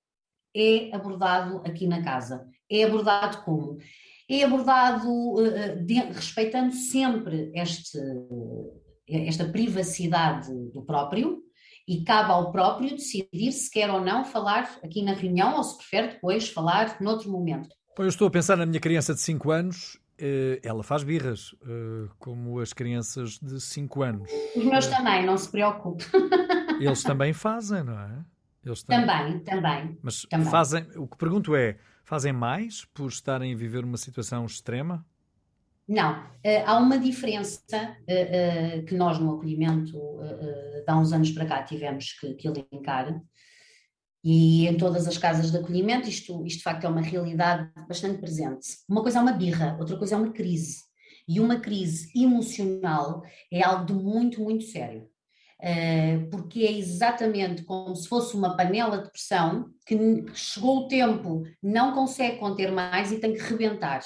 [0.54, 2.46] é abordado aqui na casa.
[2.70, 3.78] É abordado como?
[4.28, 7.98] É abordado uh, de, respeitando sempre este,
[9.08, 11.42] esta privacidade do próprio
[11.86, 15.76] e cabe ao próprio decidir se quer ou não falar aqui na reunião ou se
[15.76, 17.68] prefere depois falar noutro momento.
[17.94, 20.00] Pois eu estou a pensar na minha criança de 5 anos,
[20.62, 21.54] ela faz birras,
[22.18, 24.30] como as crianças de 5 anos.
[24.56, 26.04] Os meus também, não se preocupe.
[26.80, 28.24] Eles também fazem, não é?
[28.64, 29.40] Eles também, também.
[29.40, 30.48] também Mas também.
[30.48, 35.06] fazem, o que pergunto é, Fazem mais por estarem a viver uma situação extrema?
[35.88, 41.30] Não, uh, há uma diferença uh, uh, que nós no acolhimento de há uns anos
[41.30, 43.20] para cá tivemos que, que elencar,
[44.24, 48.18] e em todas as casas de acolhimento isto, isto de facto é uma realidade bastante
[48.18, 48.68] presente.
[48.88, 50.84] Uma coisa é uma birra, outra coisa é uma crise.
[51.26, 55.08] E uma crise emocional é algo de muito, muito sério.
[55.64, 59.96] Eh, porque é exatamente como se fosse uma panela de pressão que
[60.34, 64.02] chegou o tempo, não consegue conter mais e tem que rebentar.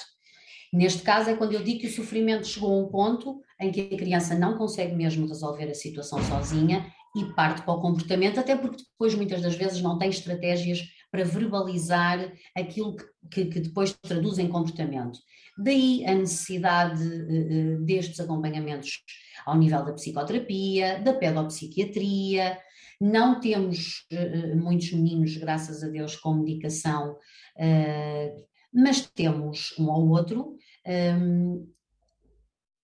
[0.71, 3.81] Neste caso é quando eu digo que o sofrimento chegou a um ponto em que
[3.81, 8.55] a criança não consegue mesmo resolver a situação sozinha e parte para o comportamento, até
[8.55, 10.81] porque depois muitas das vezes não tem estratégias
[11.17, 12.95] para verbalizar aquilo
[13.31, 15.17] que, que, depois traduz em comportamento.
[15.57, 19.03] Daí a necessidade uh, destes acompanhamentos
[19.43, 22.59] ao nível da psicoterapia, da pedopsiquiatria.
[23.01, 30.09] Não temos uh, muitos meninos, graças a Deus, com medicação, uh, mas temos um ou
[30.09, 30.55] outro.
[30.85, 31.67] Um,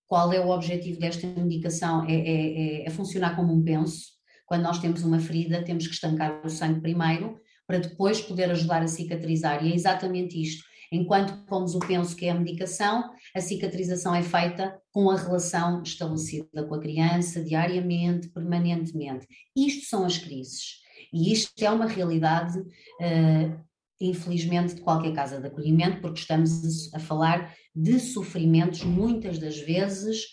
[0.08, 2.06] qual é o objetivo desta medicação?
[2.10, 4.14] É, é, é, funcionar como um penso.
[4.48, 8.82] Quando nós temos uma ferida, temos que estancar o sangue primeiro, para depois poder ajudar
[8.82, 9.66] a cicatrizar.
[9.66, 14.22] E é exatamente isto Enquanto pomos o penso que é a medicação, a cicatrização é
[14.22, 19.26] feita com a relação estabelecida com a criança, diariamente, permanentemente.
[19.56, 20.84] Isto são as crises.
[21.12, 23.60] E isto é uma realidade, uh,
[24.00, 30.26] infelizmente, de qualquer casa de acolhimento, porque estamos a falar de sofrimentos, muitas das vezes,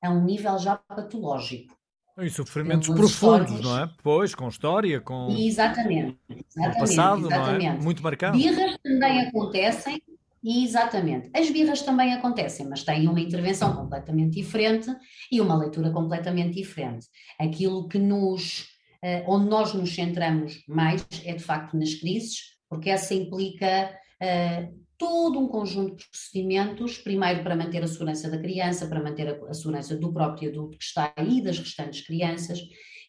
[0.00, 1.74] a um nível já patológico.
[2.18, 3.90] E sofrimentos profundos, não é?
[4.02, 5.28] Pois, com história, com.
[5.36, 6.16] Exatamente.
[6.30, 7.66] exatamente com passado, exatamente.
[7.66, 7.78] não é?
[7.78, 8.38] Muito marcado.
[8.38, 10.00] Birras também acontecem,
[10.46, 11.30] Exatamente.
[11.34, 14.94] As birras também acontecem, mas têm uma intervenção completamente diferente
[15.32, 17.06] e uma leitura completamente diferente.
[17.40, 18.68] Aquilo que nos,
[19.02, 24.83] uh, onde nós nos centramos mais é de facto nas crises, porque essa implica uh,
[25.04, 29.52] todo um conjunto de procedimentos, primeiro para manter a segurança da criança, para manter a,
[29.52, 32.58] segurança do próprio adulto que está aí das restantes crianças,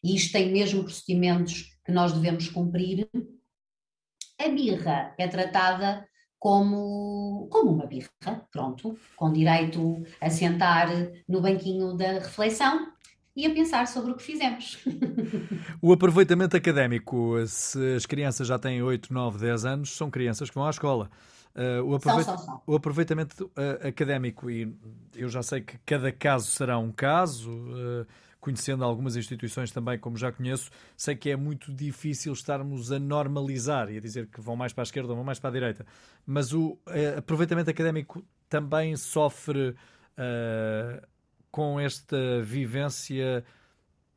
[0.04, 3.10] e isto tem mesmo procedimentos que nós devemos cumprir.
[4.38, 6.06] A birra é tratada
[6.38, 8.10] como, como uma birra,
[8.52, 10.90] pronto, com direito a sentar
[11.30, 12.92] no banquinho da reflexão
[13.34, 14.80] e a pensar sobre o que fizemos.
[15.82, 20.56] o aproveitamento académico, se as crianças já têm 8, 9, 10 anos, são crianças que
[20.56, 21.10] vão à escola.
[21.56, 22.62] Uh, o, aproveit são, são, são.
[22.68, 24.76] o, aproveitamento uh, académico, e
[25.15, 28.06] eu já sei que cada caso será um caso, uh,
[28.41, 33.89] conhecendo algumas instituições também, como já conheço, sei que é muito difícil estarmos a normalizar
[33.89, 35.86] e a dizer que vão mais para a esquerda ou vão mais para a direita.
[36.26, 36.78] Mas o
[37.18, 39.76] aproveitamento académico também sofre
[41.50, 43.44] com esta vivência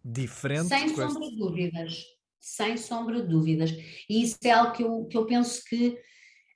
[0.04, 0.68] diferente?
[0.68, 2.04] Sem sombra de dúvidas.
[2.38, 3.70] Sem sombra de dúvidas.
[4.10, 5.98] E isso é algo que eu, que eu penso que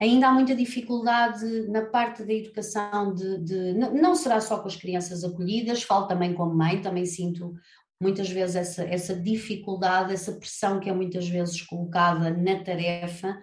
[0.03, 4.77] ainda há muita dificuldade na parte da educação, de, de, não será só com as
[4.77, 7.55] crianças acolhidas, falo também como mãe, também sinto
[8.01, 13.39] muitas vezes essa, essa dificuldade, essa pressão que é muitas vezes colocada na tarefa,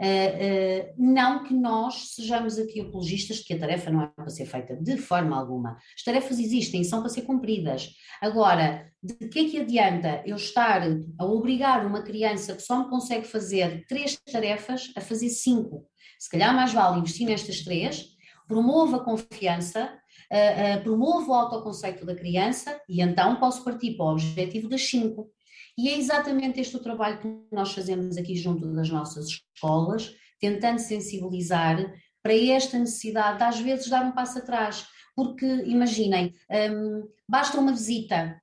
[0.00, 4.46] Uh, uh, não que nós sejamos aqui apologistas que a tarefa não é para ser
[4.46, 5.76] feita de forma alguma.
[5.96, 7.90] As tarefas existem, são para ser cumpridas.
[8.20, 10.82] Agora, de que é que adianta eu estar
[11.18, 15.86] a obrigar uma criança que só me consegue fazer três tarefas a fazer cinco?
[16.22, 18.10] Se calhar mais vale investir nestas três,
[18.46, 19.92] promova a confiança,
[20.30, 24.88] uh, uh, promova o autoconceito da criança e então posso partir para o objetivo das
[24.88, 25.32] cinco.
[25.76, 30.78] E é exatamente este o trabalho que nós fazemos aqui junto das nossas escolas, tentando
[30.78, 34.86] sensibilizar para esta necessidade de às vezes dar um passo atrás.
[35.16, 36.32] Porque imaginem,
[36.72, 38.40] um, basta uma visita,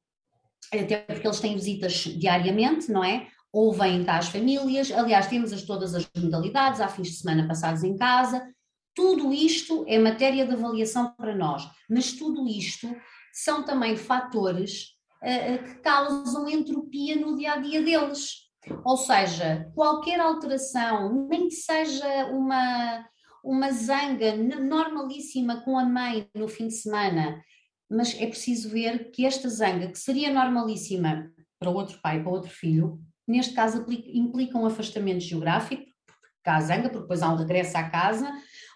[0.74, 3.30] até porque eles têm visitas diariamente, não é?
[3.52, 7.48] Ou vêm cá as famílias, aliás, temos as, todas as modalidades, há fins de semana
[7.48, 8.48] passados em casa,
[8.96, 12.88] tudo isto é matéria de avaliação para nós, mas tudo isto
[13.34, 14.90] são também fatores
[15.24, 18.50] uh, que causam entropia no dia a dia deles.
[18.84, 23.06] Ou seja, qualquer alteração, nem que seja uma,
[23.44, 27.42] uma zanga normalíssima com a mãe no fim de semana,
[27.90, 32.52] mas é preciso ver que esta zanga, que seria normalíssima para outro pai, para outro
[32.52, 33.00] filho,
[33.32, 37.84] neste caso implica um afastamento geográfico, porque há zanga, porque depois há um regresso à
[37.84, 38.32] casa,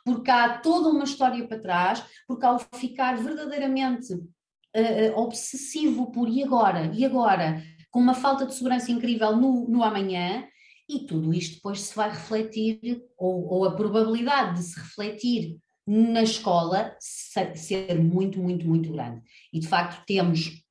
[0.05, 6.43] porque há toda uma história para trás, porque ao ficar verdadeiramente uh, obsessivo por e
[6.43, 10.45] agora, e agora, com uma falta de segurança incrível no, no amanhã,
[10.89, 16.23] e tudo isto depois se vai refletir, ou, ou a probabilidade de se refletir na
[16.23, 19.21] escola ser muito, muito, muito grande.
[19.51, 20.63] E de facto temos,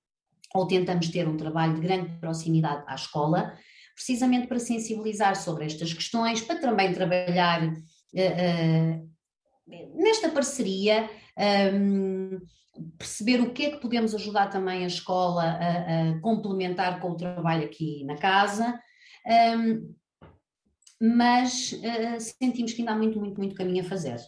[0.54, 3.54] ou tentamos ter um trabalho de grande proximidade à escola,
[4.02, 9.10] precisamente para sensibilizar sobre estas questões, para também trabalhar uh,
[9.94, 11.08] nesta parceria,
[11.72, 12.40] um,
[12.98, 17.16] perceber o que é que podemos ajudar também a escola a, a complementar com o
[17.16, 18.76] trabalho aqui na casa.
[19.56, 19.94] Um,
[21.00, 24.18] mas uh, sentimos que ainda há muito, muito, muito caminho a fazer.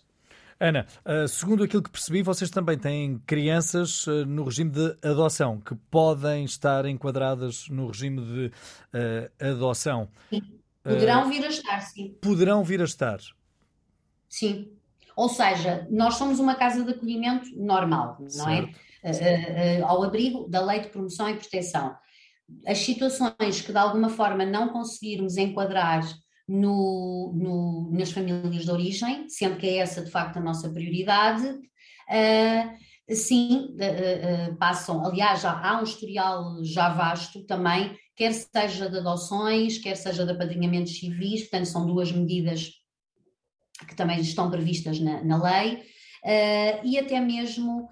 [0.58, 5.60] Ana, eh, segundo aquilo que percebi, vocês também têm crianças eh, no regime de adoção,
[5.60, 10.08] que podem estar enquadradas no regime de uh, adoção.
[10.30, 10.42] Sim.
[10.82, 12.16] Poderão vir a estar, sim.
[12.20, 13.18] Poderão vir a estar.
[14.28, 14.70] Sim.
[15.16, 18.62] Ou seja, nós somos uma casa de acolhimento normal, não é?
[18.62, 21.96] Uh, uh, ao abrigo da lei de promoção e proteção.
[22.66, 26.02] As situações que de alguma forma não conseguirmos enquadrar
[26.46, 31.46] no, no, nas famílias de origem, sendo que é essa de facto a nossa prioridade.
[31.48, 38.88] Uh, sim, uh, uh, passam, aliás, já há um historial já vasto também, quer seja
[38.88, 42.72] de adoções, quer seja de apadrinhamentos civis, portanto, são duas medidas
[43.88, 45.83] que também estão previstas na, na lei,
[46.85, 47.88] e até mesmo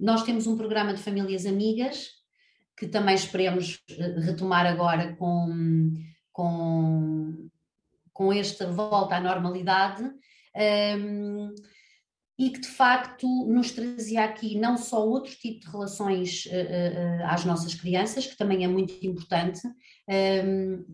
[0.00, 2.08] nós temos um programa de famílias amigas,
[2.74, 3.78] que também esperemos
[4.24, 5.92] retomar agora com
[6.32, 7.48] com,
[8.12, 10.10] com esta volta à normalidade
[10.98, 11.54] um,
[12.38, 17.26] e que de facto nos trazia aqui não só outro tipo de relações uh, uh,
[17.26, 19.60] às nossas crianças, que também é muito importante,
[20.44, 20.84] um,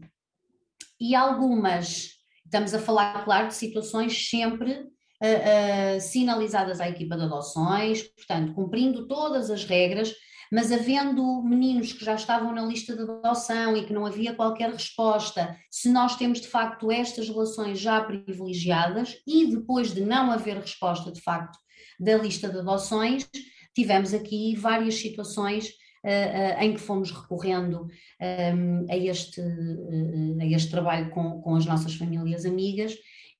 [1.00, 2.10] e algumas,
[2.44, 9.06] estamos a falar, claro, de situações sempre uh, sinalizadas à equipa de adoções, portanto, cumprindo
[9.06, 10.12] todas as regras,
[10.52, 14.70] mas havendo meninos que já estavam na lista de adoção e que não havia qualquer
[14.70, 20.58] resposta, se nós temos de facto estas relações já privilegiadas e depois de não haver
[20.58, 21.58] resposta de facto
[21.98, 23.28] da lista de adoções,
[23.74, 25.68] tivemos aqui várias situações
[26.04, 27.86] uh, uh, em que fomos recorrendo
[28.20, 32.94] ehm, a, este, uh, a este trabalho com, com as nossas famílias amigas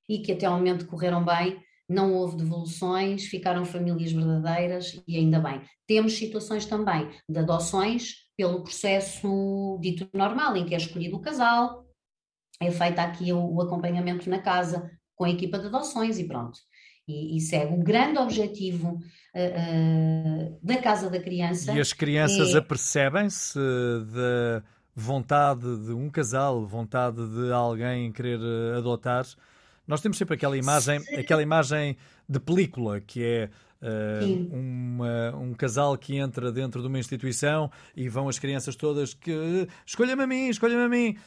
[0.07, 1.57] e que até ao momento correram bem
[1.89, 5.61] não houve devoluções, ficaram famílias verdadeiras e ainda bem.
[5.87, 11.85] Temos situações também de adoções pelo processo dito normal, em que é escolhido o casal,
[12.61, 16.59] é feito aqui o, acompanhamento na casa com a equipa de adoções e pronto.
[17.07, 21.73] E, e segue o grande objetivo uh, uh, da Casa da Criança.
[21.73, 22.59] E as crianças é...
[22.59, 23.57] apercebem-se
[24.13, 24.63] da
[24.95, 29.25] vontade de um casal, vontade de alguém querer eh, adotar
[29.89, 31.15] nós temos sempre aquela imagem, Sim.
[31.15, 33.49] aquela imagem de película que é
[33.81, 39.15] uh, uma, um casal que entra dentro de uma instituição e vão as crianças todas
[39.15, 41.17] que escolha-me a mim, escolha-me a mim.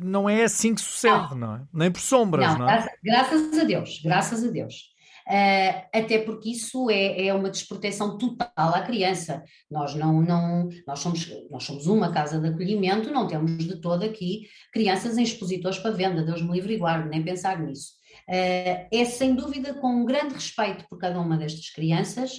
[0.00, 1.62] Não é assim que sucede, não, não é?
[1.72, 2.74] Nem por sombras, não, não é?
[2.74, 4.89] Graças, graças a Deus, graças a Deus.
[5.30, 9.44] Uh, até porque isso é, é, uma desproteção total à criança.
[9.70, 14.02] Nós não, não nós, somos, nós somos uma casa de acolhimento, não temos de todo
[14.02, 17.92] aqui crianças em expositores para venda, Deus me livre e guarde, nem pensar nisso.
[18.28, 22.32] Uh, é sem dúvida com um grande respeito por cada uma destas crianças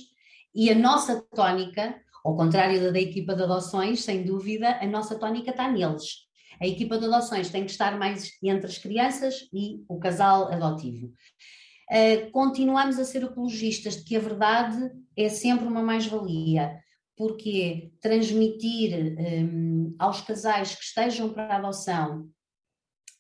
[0.54, 5.18] e a nossa tónica, ao contrário da da equipa de adoções, sem dúvida, a nossa
[5.18, 6.30] tónica está neles.
[6.60, 11.14] A equipa de adoções tem que estar mais entre as crianças e o casal adotivo.
[11.92, 16.80] Uh, continuamos a ser apologistas de que a verdade é sempre uma mais-valia,
[17.18, 22.30] porque transmitir um, aos casais que estejam para a adoção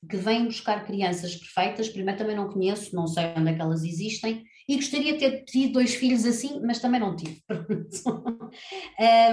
[0.09, 3.83] que vêm buscar crianças perfeitas, primeiro também não conheço, não sei onde é que elas
[3.83, 7.43] existem, e gostaria de ter tido dois filhos assim, mas também não tive.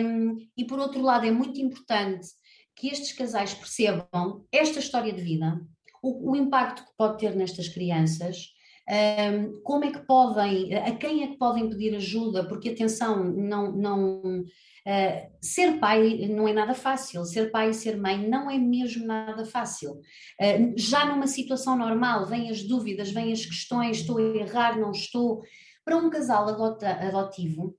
[0.02, 2.26] um, e por outro lado, é muito importante
[2.76, 5.60] que estes casais percebam esta história de vida,
[6.02, 8.48] o, o impacto que pode ter nestas crianças,
[9.62, 12.48] como é que podem, a quem é que podem pedir ajuda?
[12.48, 14.44] Porque atenção, não, não
[14.88, 19.06] uh, ser pai não é nada fácil, ser pai e ser mãe não é mesmo
[19.06, 20.00] nada fácil.
[20.40, 24.90] Uh, já numa situação normal, vêm as dúvidas, vêm as questões, estou a errar, não
[24.90, 25.42] estou.
[25.84, 27.76] Para um casal adota, adotivo,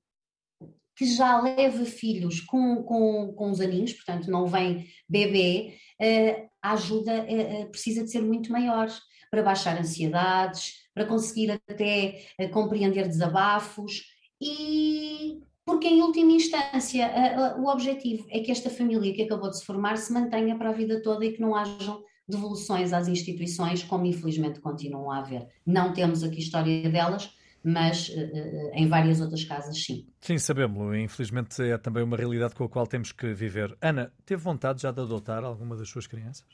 [0.95, 6.73] que já leva filhos com, com, com os aninhos, portanto não vem bebê, uh, a
[6.73, 7.25] ajuda
[7.71, 8.89] precisa de ser muito maior
[9.31, 14.03] para baixar ansiedades, para conseguir até uh, compreender desabafos
[14.41, 17.11] e porque em última instância
[17.59, 20.73] o objetivo é que esta família que acabou de se formar se mantenha para a
[20.73, 25.47] vida toda e que não hajam devoluções às instituições como infelizmente continuam a haver.
[25.65, 27.31] Não temos aqui história delas,
[27.63, 30.07] mas uh, em várias outras casas sim.
[30.21, 30.95] Sim, sabemos.
[30.95, 33.77] Infelizmente é também uma realidade com a qual temos que viver.
[33.81, 36.47] Ana, teve vontade já de adotar alguma das suas crianças?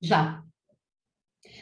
[0.00, 0.42] Já,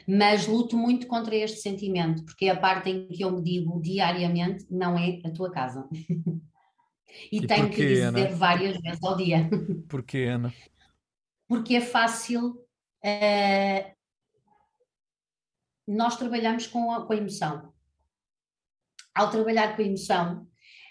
[0.07, 3.81] mas luto muito contra este sentimento, porque é a parte em que eu me digo
[3.81, 5.89] diariamente não é a tua casa.
[7.31, 8.29] e, e tenho porquê, que dizer Ana?
[8.37, 9.49] várias vezes ao dia.
[9.89, 10.55] Porquê, Ana?
[11.49, 12.61] Porque é fácil.
[13.05, 14.01] Uh,
[15.87, 17.73] nós trabalhamos com a, com a emoção.
[19.15, 20.47] Ao trabalhar com a emoção,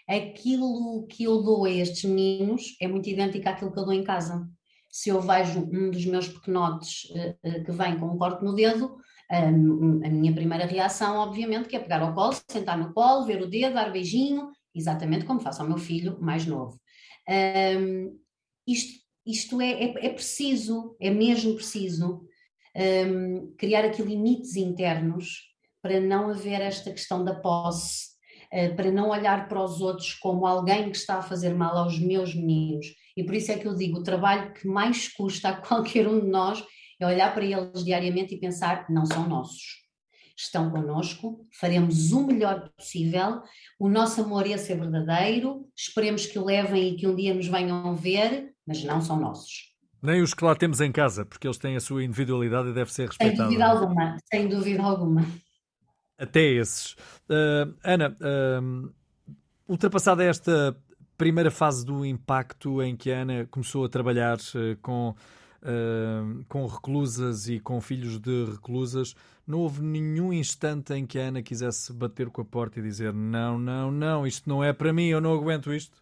[0.08, 4.04] aquilo que eu dou a estes meninos é muito idêntico àquilo que eu dou em
[4.04, 4.50] casa
[4.90, 8.98] se eu vejo um dos meus pequenotes uh, que vem com um corte no dedo,
[9.32, 13.42] um, a minha primeira reação, obviamente, que é pegar ao colo, sentar no colo, ver
[13.42, 16.80] o dedo, dar beijinho, exatamente como faço ao meu filho mais novo.
[17.30, 18.18] Um,
[18.66, 22.26] isto isto é, é, é, preciso, é mesmo preciso,
[22.76, 25.44] um, criar aqui limites internos
[25.84, 28.08] para não haver esta questão da posse,
[28.52, 32.00] uh, para não olhar para os outros como alguém que está a fazer mal aos
[32.00, 32.88] meus meninos.
[33.20, 36.22] E por isso é que eu digo: o trabalho que mais custa a qualquer um
[36.22, 36.64] de nós
[37.00, 39.88] é olhar para eles diariamente e pensar: não são nossos.
[40.38, 43.42] Estão connosco, faremos o melhor possível,
[43.78, 47.48] o nosso amor esse é verdadeiro, esperemos que o levem e que um dia nos
[47.48, 49.74] venham ver, mas não são nossos.
[50.02, 52.90] Nem os que lá temos em casa, porque eles têm a sua individualidade e deve
[52.90, 53.36] ser respeitada.
[53.36, 55.28] Sem dúvida alguma, sem dúvida alguma.
[56.18, 56.94] Até esses.
[57.30, 58.94] Uh, Ana, uh,
[59.68, 60.74] ultrapassada esta
[61.20, 66.66] primeira fase do impacto em que a Ana começou a trabalhar uh, com, uh, com
[66.66, 69.14] reclusas e com filhos de reclusas,
[69.46, 73.14] não houve nenhum instante em que a Ana quisesse bater com a porta e dizer:
[73.14, 76.02] Não, não, não, isto não é para mim, eu não aguento isto?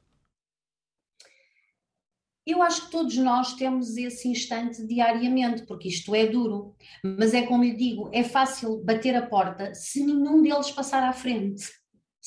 [2.45, 6.76] Eu acho que todos nós temos esse instante diariamente, porque isto é duro.
[7.03, 11.11] Mas é como lhe digo: é fácil bater a porta se nenhum deles passar à
[11.11, 11.76] frente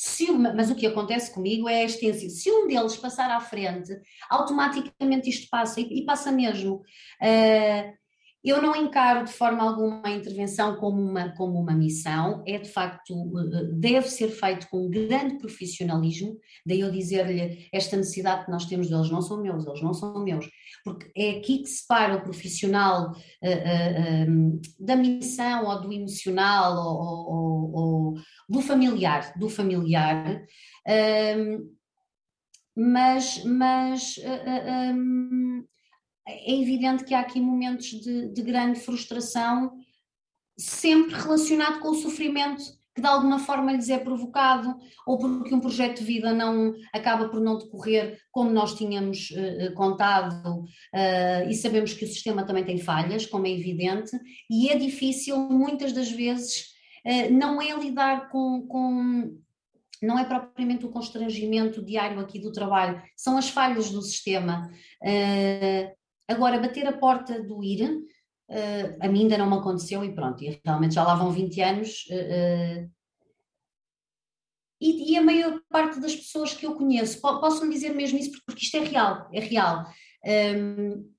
[0.03, 2.31] Se, mas o que acontece comigo é a extensão.
[2.31, 6.77] Se um deles passar à frente, automaticamente isto passa, e, e passa mesmo.
[7.21, 8.00] Uh,
[8.43, 12.71] eu não encaro de forma alguma a intervenção como uma, como uma missão, é de
[12.71, 18.65] facto, eh, deve ser feito com grande profissionalismo, daí eu dizer-lhe esta necessidade que nós
[18.65, 20.49] temos deles não são meus, eles não são meus,
[20.83, 27.33] porque é aqui que separa o profissional uh, uh, da missão ou do emocional ou,
[27.33, 28.15] ou, ou
[28.49, 30.43] do familiar, do familiar,
[30.89, 31.81] uh,
[32.77, 34.15] mas, mas
[34.95, 35.40] um,
[36.31, 39.73] é evidente que há aqui momentos de, de grande frustração,
[40.57, 42.63] sempre relacionado com o sofrimento
[42.95, 44.77] que de alguma forma lhes é provocado,
[45.07, 49.73] ou porque um projeto de vida não acaba por não decorrer como nós tínhamos uh,
[49.75, 54.19] contado, uh, e sabemos que o sistema também tem falhas, como é evidente,
[54.49, 56.73] e é difícil muitas das vezes,
[57.07, 59.39] uh, não é lidar com, com
[60.03, 64.69] não é propriamente o constrangimento diário aqui do trabalho, são as falhas do sistema.
[65.03, 66.00] Uh,
[66.31, 70.45] Agora, bater a porta do ir, uh, a mim ainda não me aconteceu e pronto,
[70.45, 72.05] e realmente já lá vão 20 anos.
[72.09, 72.89] Uh,
[74.81, 78.65] e, e, a maior parte das pessoas que eu conheço, posso-me dizer mesmo isso porque
[78.65, 79.85] isto é real, é real.
[80.57, 81.11] Um,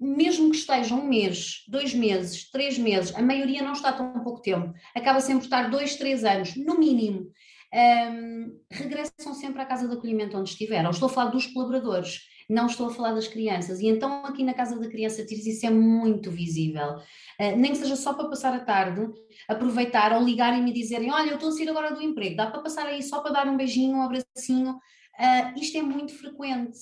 [0.00, 4.40] mesmo que estejam um mês, dois meses, três meses, a maioria não está tão pouco
[4.40, 7.30] tempo, acaba sempre por estar dois, três anos, no mínimo,
[7.74, 10.90] um, regressam sempre à casa de acolhimento onde estiveram.
[10.90, 13.80] Estou a falar dos colaboradores não estou a falar das crianças.
[13.80, 16.96] E então aqui na Casa da Criança Tires isso é muito visível.
[17.40, 19.06] Uh, nem que seja só para passar a tarde,
[19.48, 22.50] aproveitar ou ligarem e me dizerem: Olha, eu estou a sair agora do emprego, dá
[22.50, 24.72] para passar aí só para dar um beijinho, um abracinho.
[24.72, 26.78] Uh, isto é muito frequente.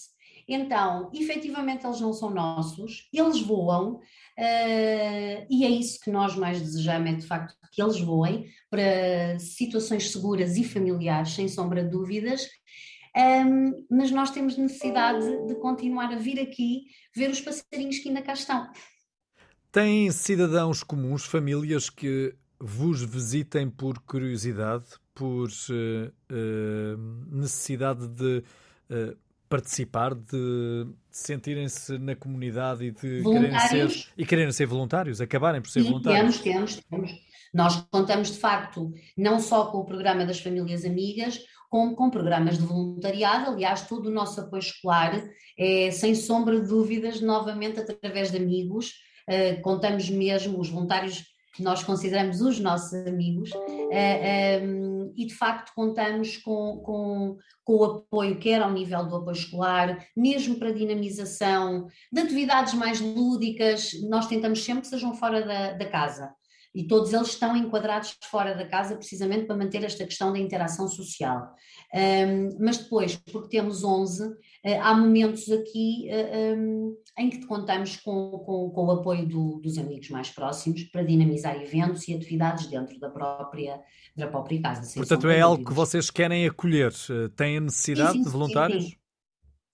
[0.49, 6.61] Então, efetivamente, eles não são nossos, eles voam, uh, e é isso que nós mais
[6.61, 11.91] desejamos: é de facto que eles voem para situações seguras e familiares, sem sombra de
[11.91, 12.47] dúvidas,
[13.17, 16.85] um, mas nós temos necessidade de continuar a vir aqui
[17.15, 18.71] ver os passarinhos que ainda cá estão.
[19.71, 28.45] Tem cidadãos comuns, famílias que vos visitem por curiosidade, por uh, uh, necessidade de
[28.91, 29.17] uh,
[29.53, 35.69] participar, de sentirem-se na comunidade e de quererem ser, e quererem ser voluntários, acabarem por
[35.69, 36.39] ser Sim, voluntários?
[36.39, 37.13] Temos, temos, temos.
[37.53, 41.39] Nós contamos de facto não só com o programa das famílias amigas,
[41.69, 43.51] com, com programas de voluntariado.
[43.51, 45.23] Aliás, todo o nosso apoio escolar
[45.59, 48.95] é, sem sombra de dúvidas, novamente através de amigos.
[49.29, 51.25] Uh, contamos mesmo, os voluntários
[51.61, 57.37] nós consideramos os nossos amigos uh, eh, um, ehm, e de facto contamos com, com,
[57.65, 63.01] com, o apoio, quer ao nível do apoio escolar, mesmo para dinamização de atividades mais
[63.01, 66.35] lúdicas, nós tentamos sempre que sejam fora da, da casa
[66.75, 70.89] e todos eles estão enquadrados fora da casa precisamente para manter esta questão da interação
[70.89, 71.55] social.
[71.95, 77.47] Um, mas depois, porque temos 11, uh, ah, há momentos aqui uh, um, em que
[77.47, 82.15] contamos com, com, com o apoio do, dos amigos mais próximos para dinamizar eventos e
[82.15, 83.79] atividades dentro da própria,
[84.17, 84.95] da própria casa.
[84.95, 86.93] Portanto, é algo que vocês querem acolher.
[87.37, 88.97] Têm a necessidade sim, sim, de voluntários?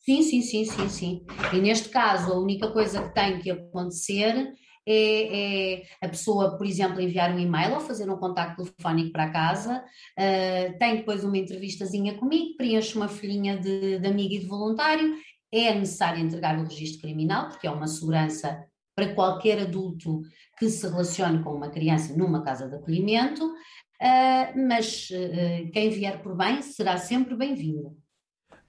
[0.00, 1.26] Sim, sim, sim, sim, sim.
[1.52, 4.52] E neste caso, a única coisa que tem que acontecer
[4.90, 9.30] é, é, a pessoa, por exemplo, enviar um e-mail ou fazer um contacto telefónico para
[9.30, 14.46] casa, uh, tem depois uma entrevistazinha comigo, preenche uma folhinha de, de amigo e de
[14.46, 15.14] voluntário,
[15.52, 18.64] é necessário entregar o registro criminal, porque é uma segurança
[18.96, 20.22] para qualquer adulto
[20.58, 26.22] que se relacione com uma criança numa casa de acolhimento, uh, mas uh, quem vier
[26.22, 27.94] por bem será sempre bem-vindo.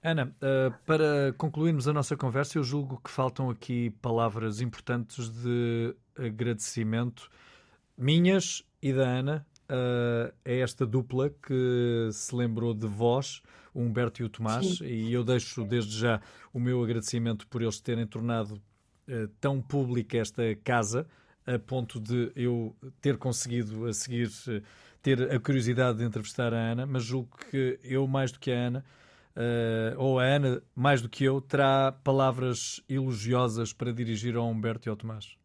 [0.02, 5.94] Ana, uh, para concluirmos a nossa conversa, eu julgo que faltam aqui palavras importantes de
[6.16, 7.30] agradecimento
[7.98, 13.42] minhas e da Ana uh, a esta dupla que se lembrou de vós,
[13.74, 14.86] o Humberto e o Tomás, Sim.
[14.86, 16.18] e eu deixo desde já
[16.50, 21.06] o meu agradecimento por eles terem tornado uh, tão pública esta casa,
[21.46, 24.30] a ponto de eu ter conseguido a seguir
[25.02, 28.54] ter a curiosidade de entrevistar a Ana, mas julgo que eu, mais do que a
[28.54, 28.84] Ana,
[29.40, 34.88] uh, ou a Ana, mais do que eu, terá palavras elogiosas para dirigir ao Humberto
[34.88, 35.36] e ao Tomás?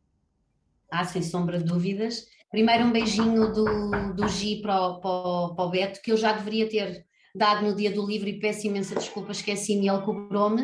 [0.91, 2.27] Ah, sem sombra de dúvidas.
[2.51, 6.33] Primeiro um beijinho do, do Gi para o, para, para o Beto, que eu já
[6.33, 10.61] deveria ter dado no dia do livro e peço imensa desculpa, esqueci-me ele cobrou-me.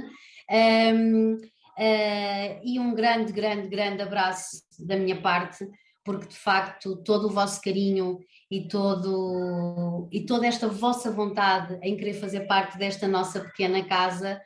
[0.49, 1.39] Um, uh,
[1.77, 5.65] eh, e um grande, grande, grande abraço da minha parte,
[6.03, 11.95] porque de facto todo o vosso carinho e, todo, e toda esta vossa vontade em
[11.95, 14.41] querer fazer parte desta nossa pequena casa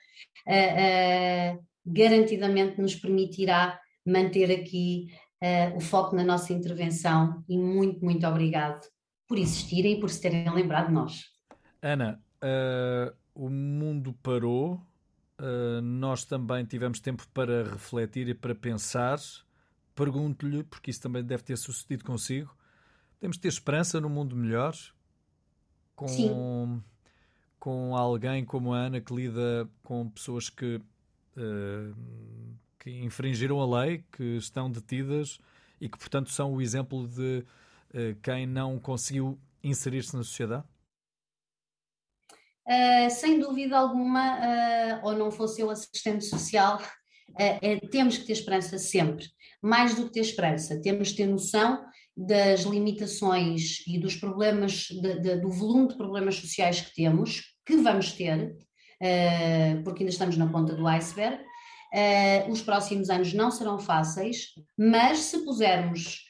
[0.47, 5.07] uh, uh, garantidamente nos permitirá manter aqui
[5.41, 8.85] uh, o foco na nossa intervenção e muito, muito obrigado
[9.27, 11.31] por existirem e por se terem lembrado de nós.
[11.81, 12.21] Ana,
[13.33, 14.79] o mundo parou,
[15.81, 19.17] nós também tivemos tempo para refletir e para pensar.
[19.95, 22.55] Pergunto-lhe, porque isso também deve ter sucedido consigo,
[23.19, 24.75] temos de ter esperança no mundo melhor?
[25.95, 26.83] Com, Sim.
[27.57, 31.95] com alguém como a Ana que lida com pessoas que, uh,
[32.77, 35.39] que infringiram a lei, que estão detidas
[35.79, 37.45] e que, portanto, são o exemplo de
[37.93, 40.65] uh, quem não conseguiu inserir-se na sociedade?
[42.67, 46.81] Uh, sem dúvida alguma, uh, ou não fosse eu assistente social,
[47.91, 49.25] temos que ter esperança sempre.
[49.61, 51.83] Mais do que ter esperança, temos que ter noção
[52.15, 57.75] das limitações e dos problemas, de, de, do volume de problemas sociais que temos, que
[57.75, 58.55] vamos ter,
[59.83, 61.43] porque ainda estamos na ponta do iceberg.
[62.49, 66.25] os próximos anos não serão fáceis, mas se pusermos,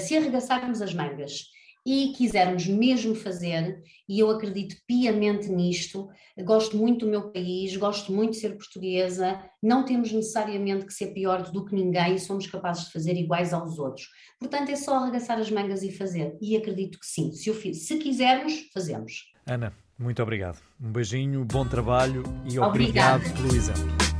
[0.00, 1.44] se arregaçarmos as mangas
[1.86, 6.08] e quisermos mesmo fazer, e eu acredito piamente nisto,
[6.44, 11.08] gosto muito do meu país, gosto muito de ser portuguesa, não temos necessariamente que ser
[11.08, 14.08] pior do que ninguém, somos capazes de fazer iguais aos outros.
[14.38, 17.96] Portanto, é só arregaçar as mangas e fazer, e acredito que sim, se, fiz, se
[17.98, 19.32] quisermos, fazemos.
[19.46, 20.58] Ana, muito obrigado.
[20.80, 23.42] Um beijinho, bom trabalho e obrigado Obrigada.
[23.42, 24.10] pelo exemplo.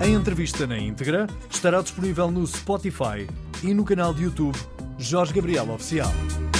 [0.00, 3.26] A entrevista na íntegra estará disponível no Spotify
[3.62, 4.56] e no canal de YouTube
[4.98, 6.53] Jorge Gabriel Oficial.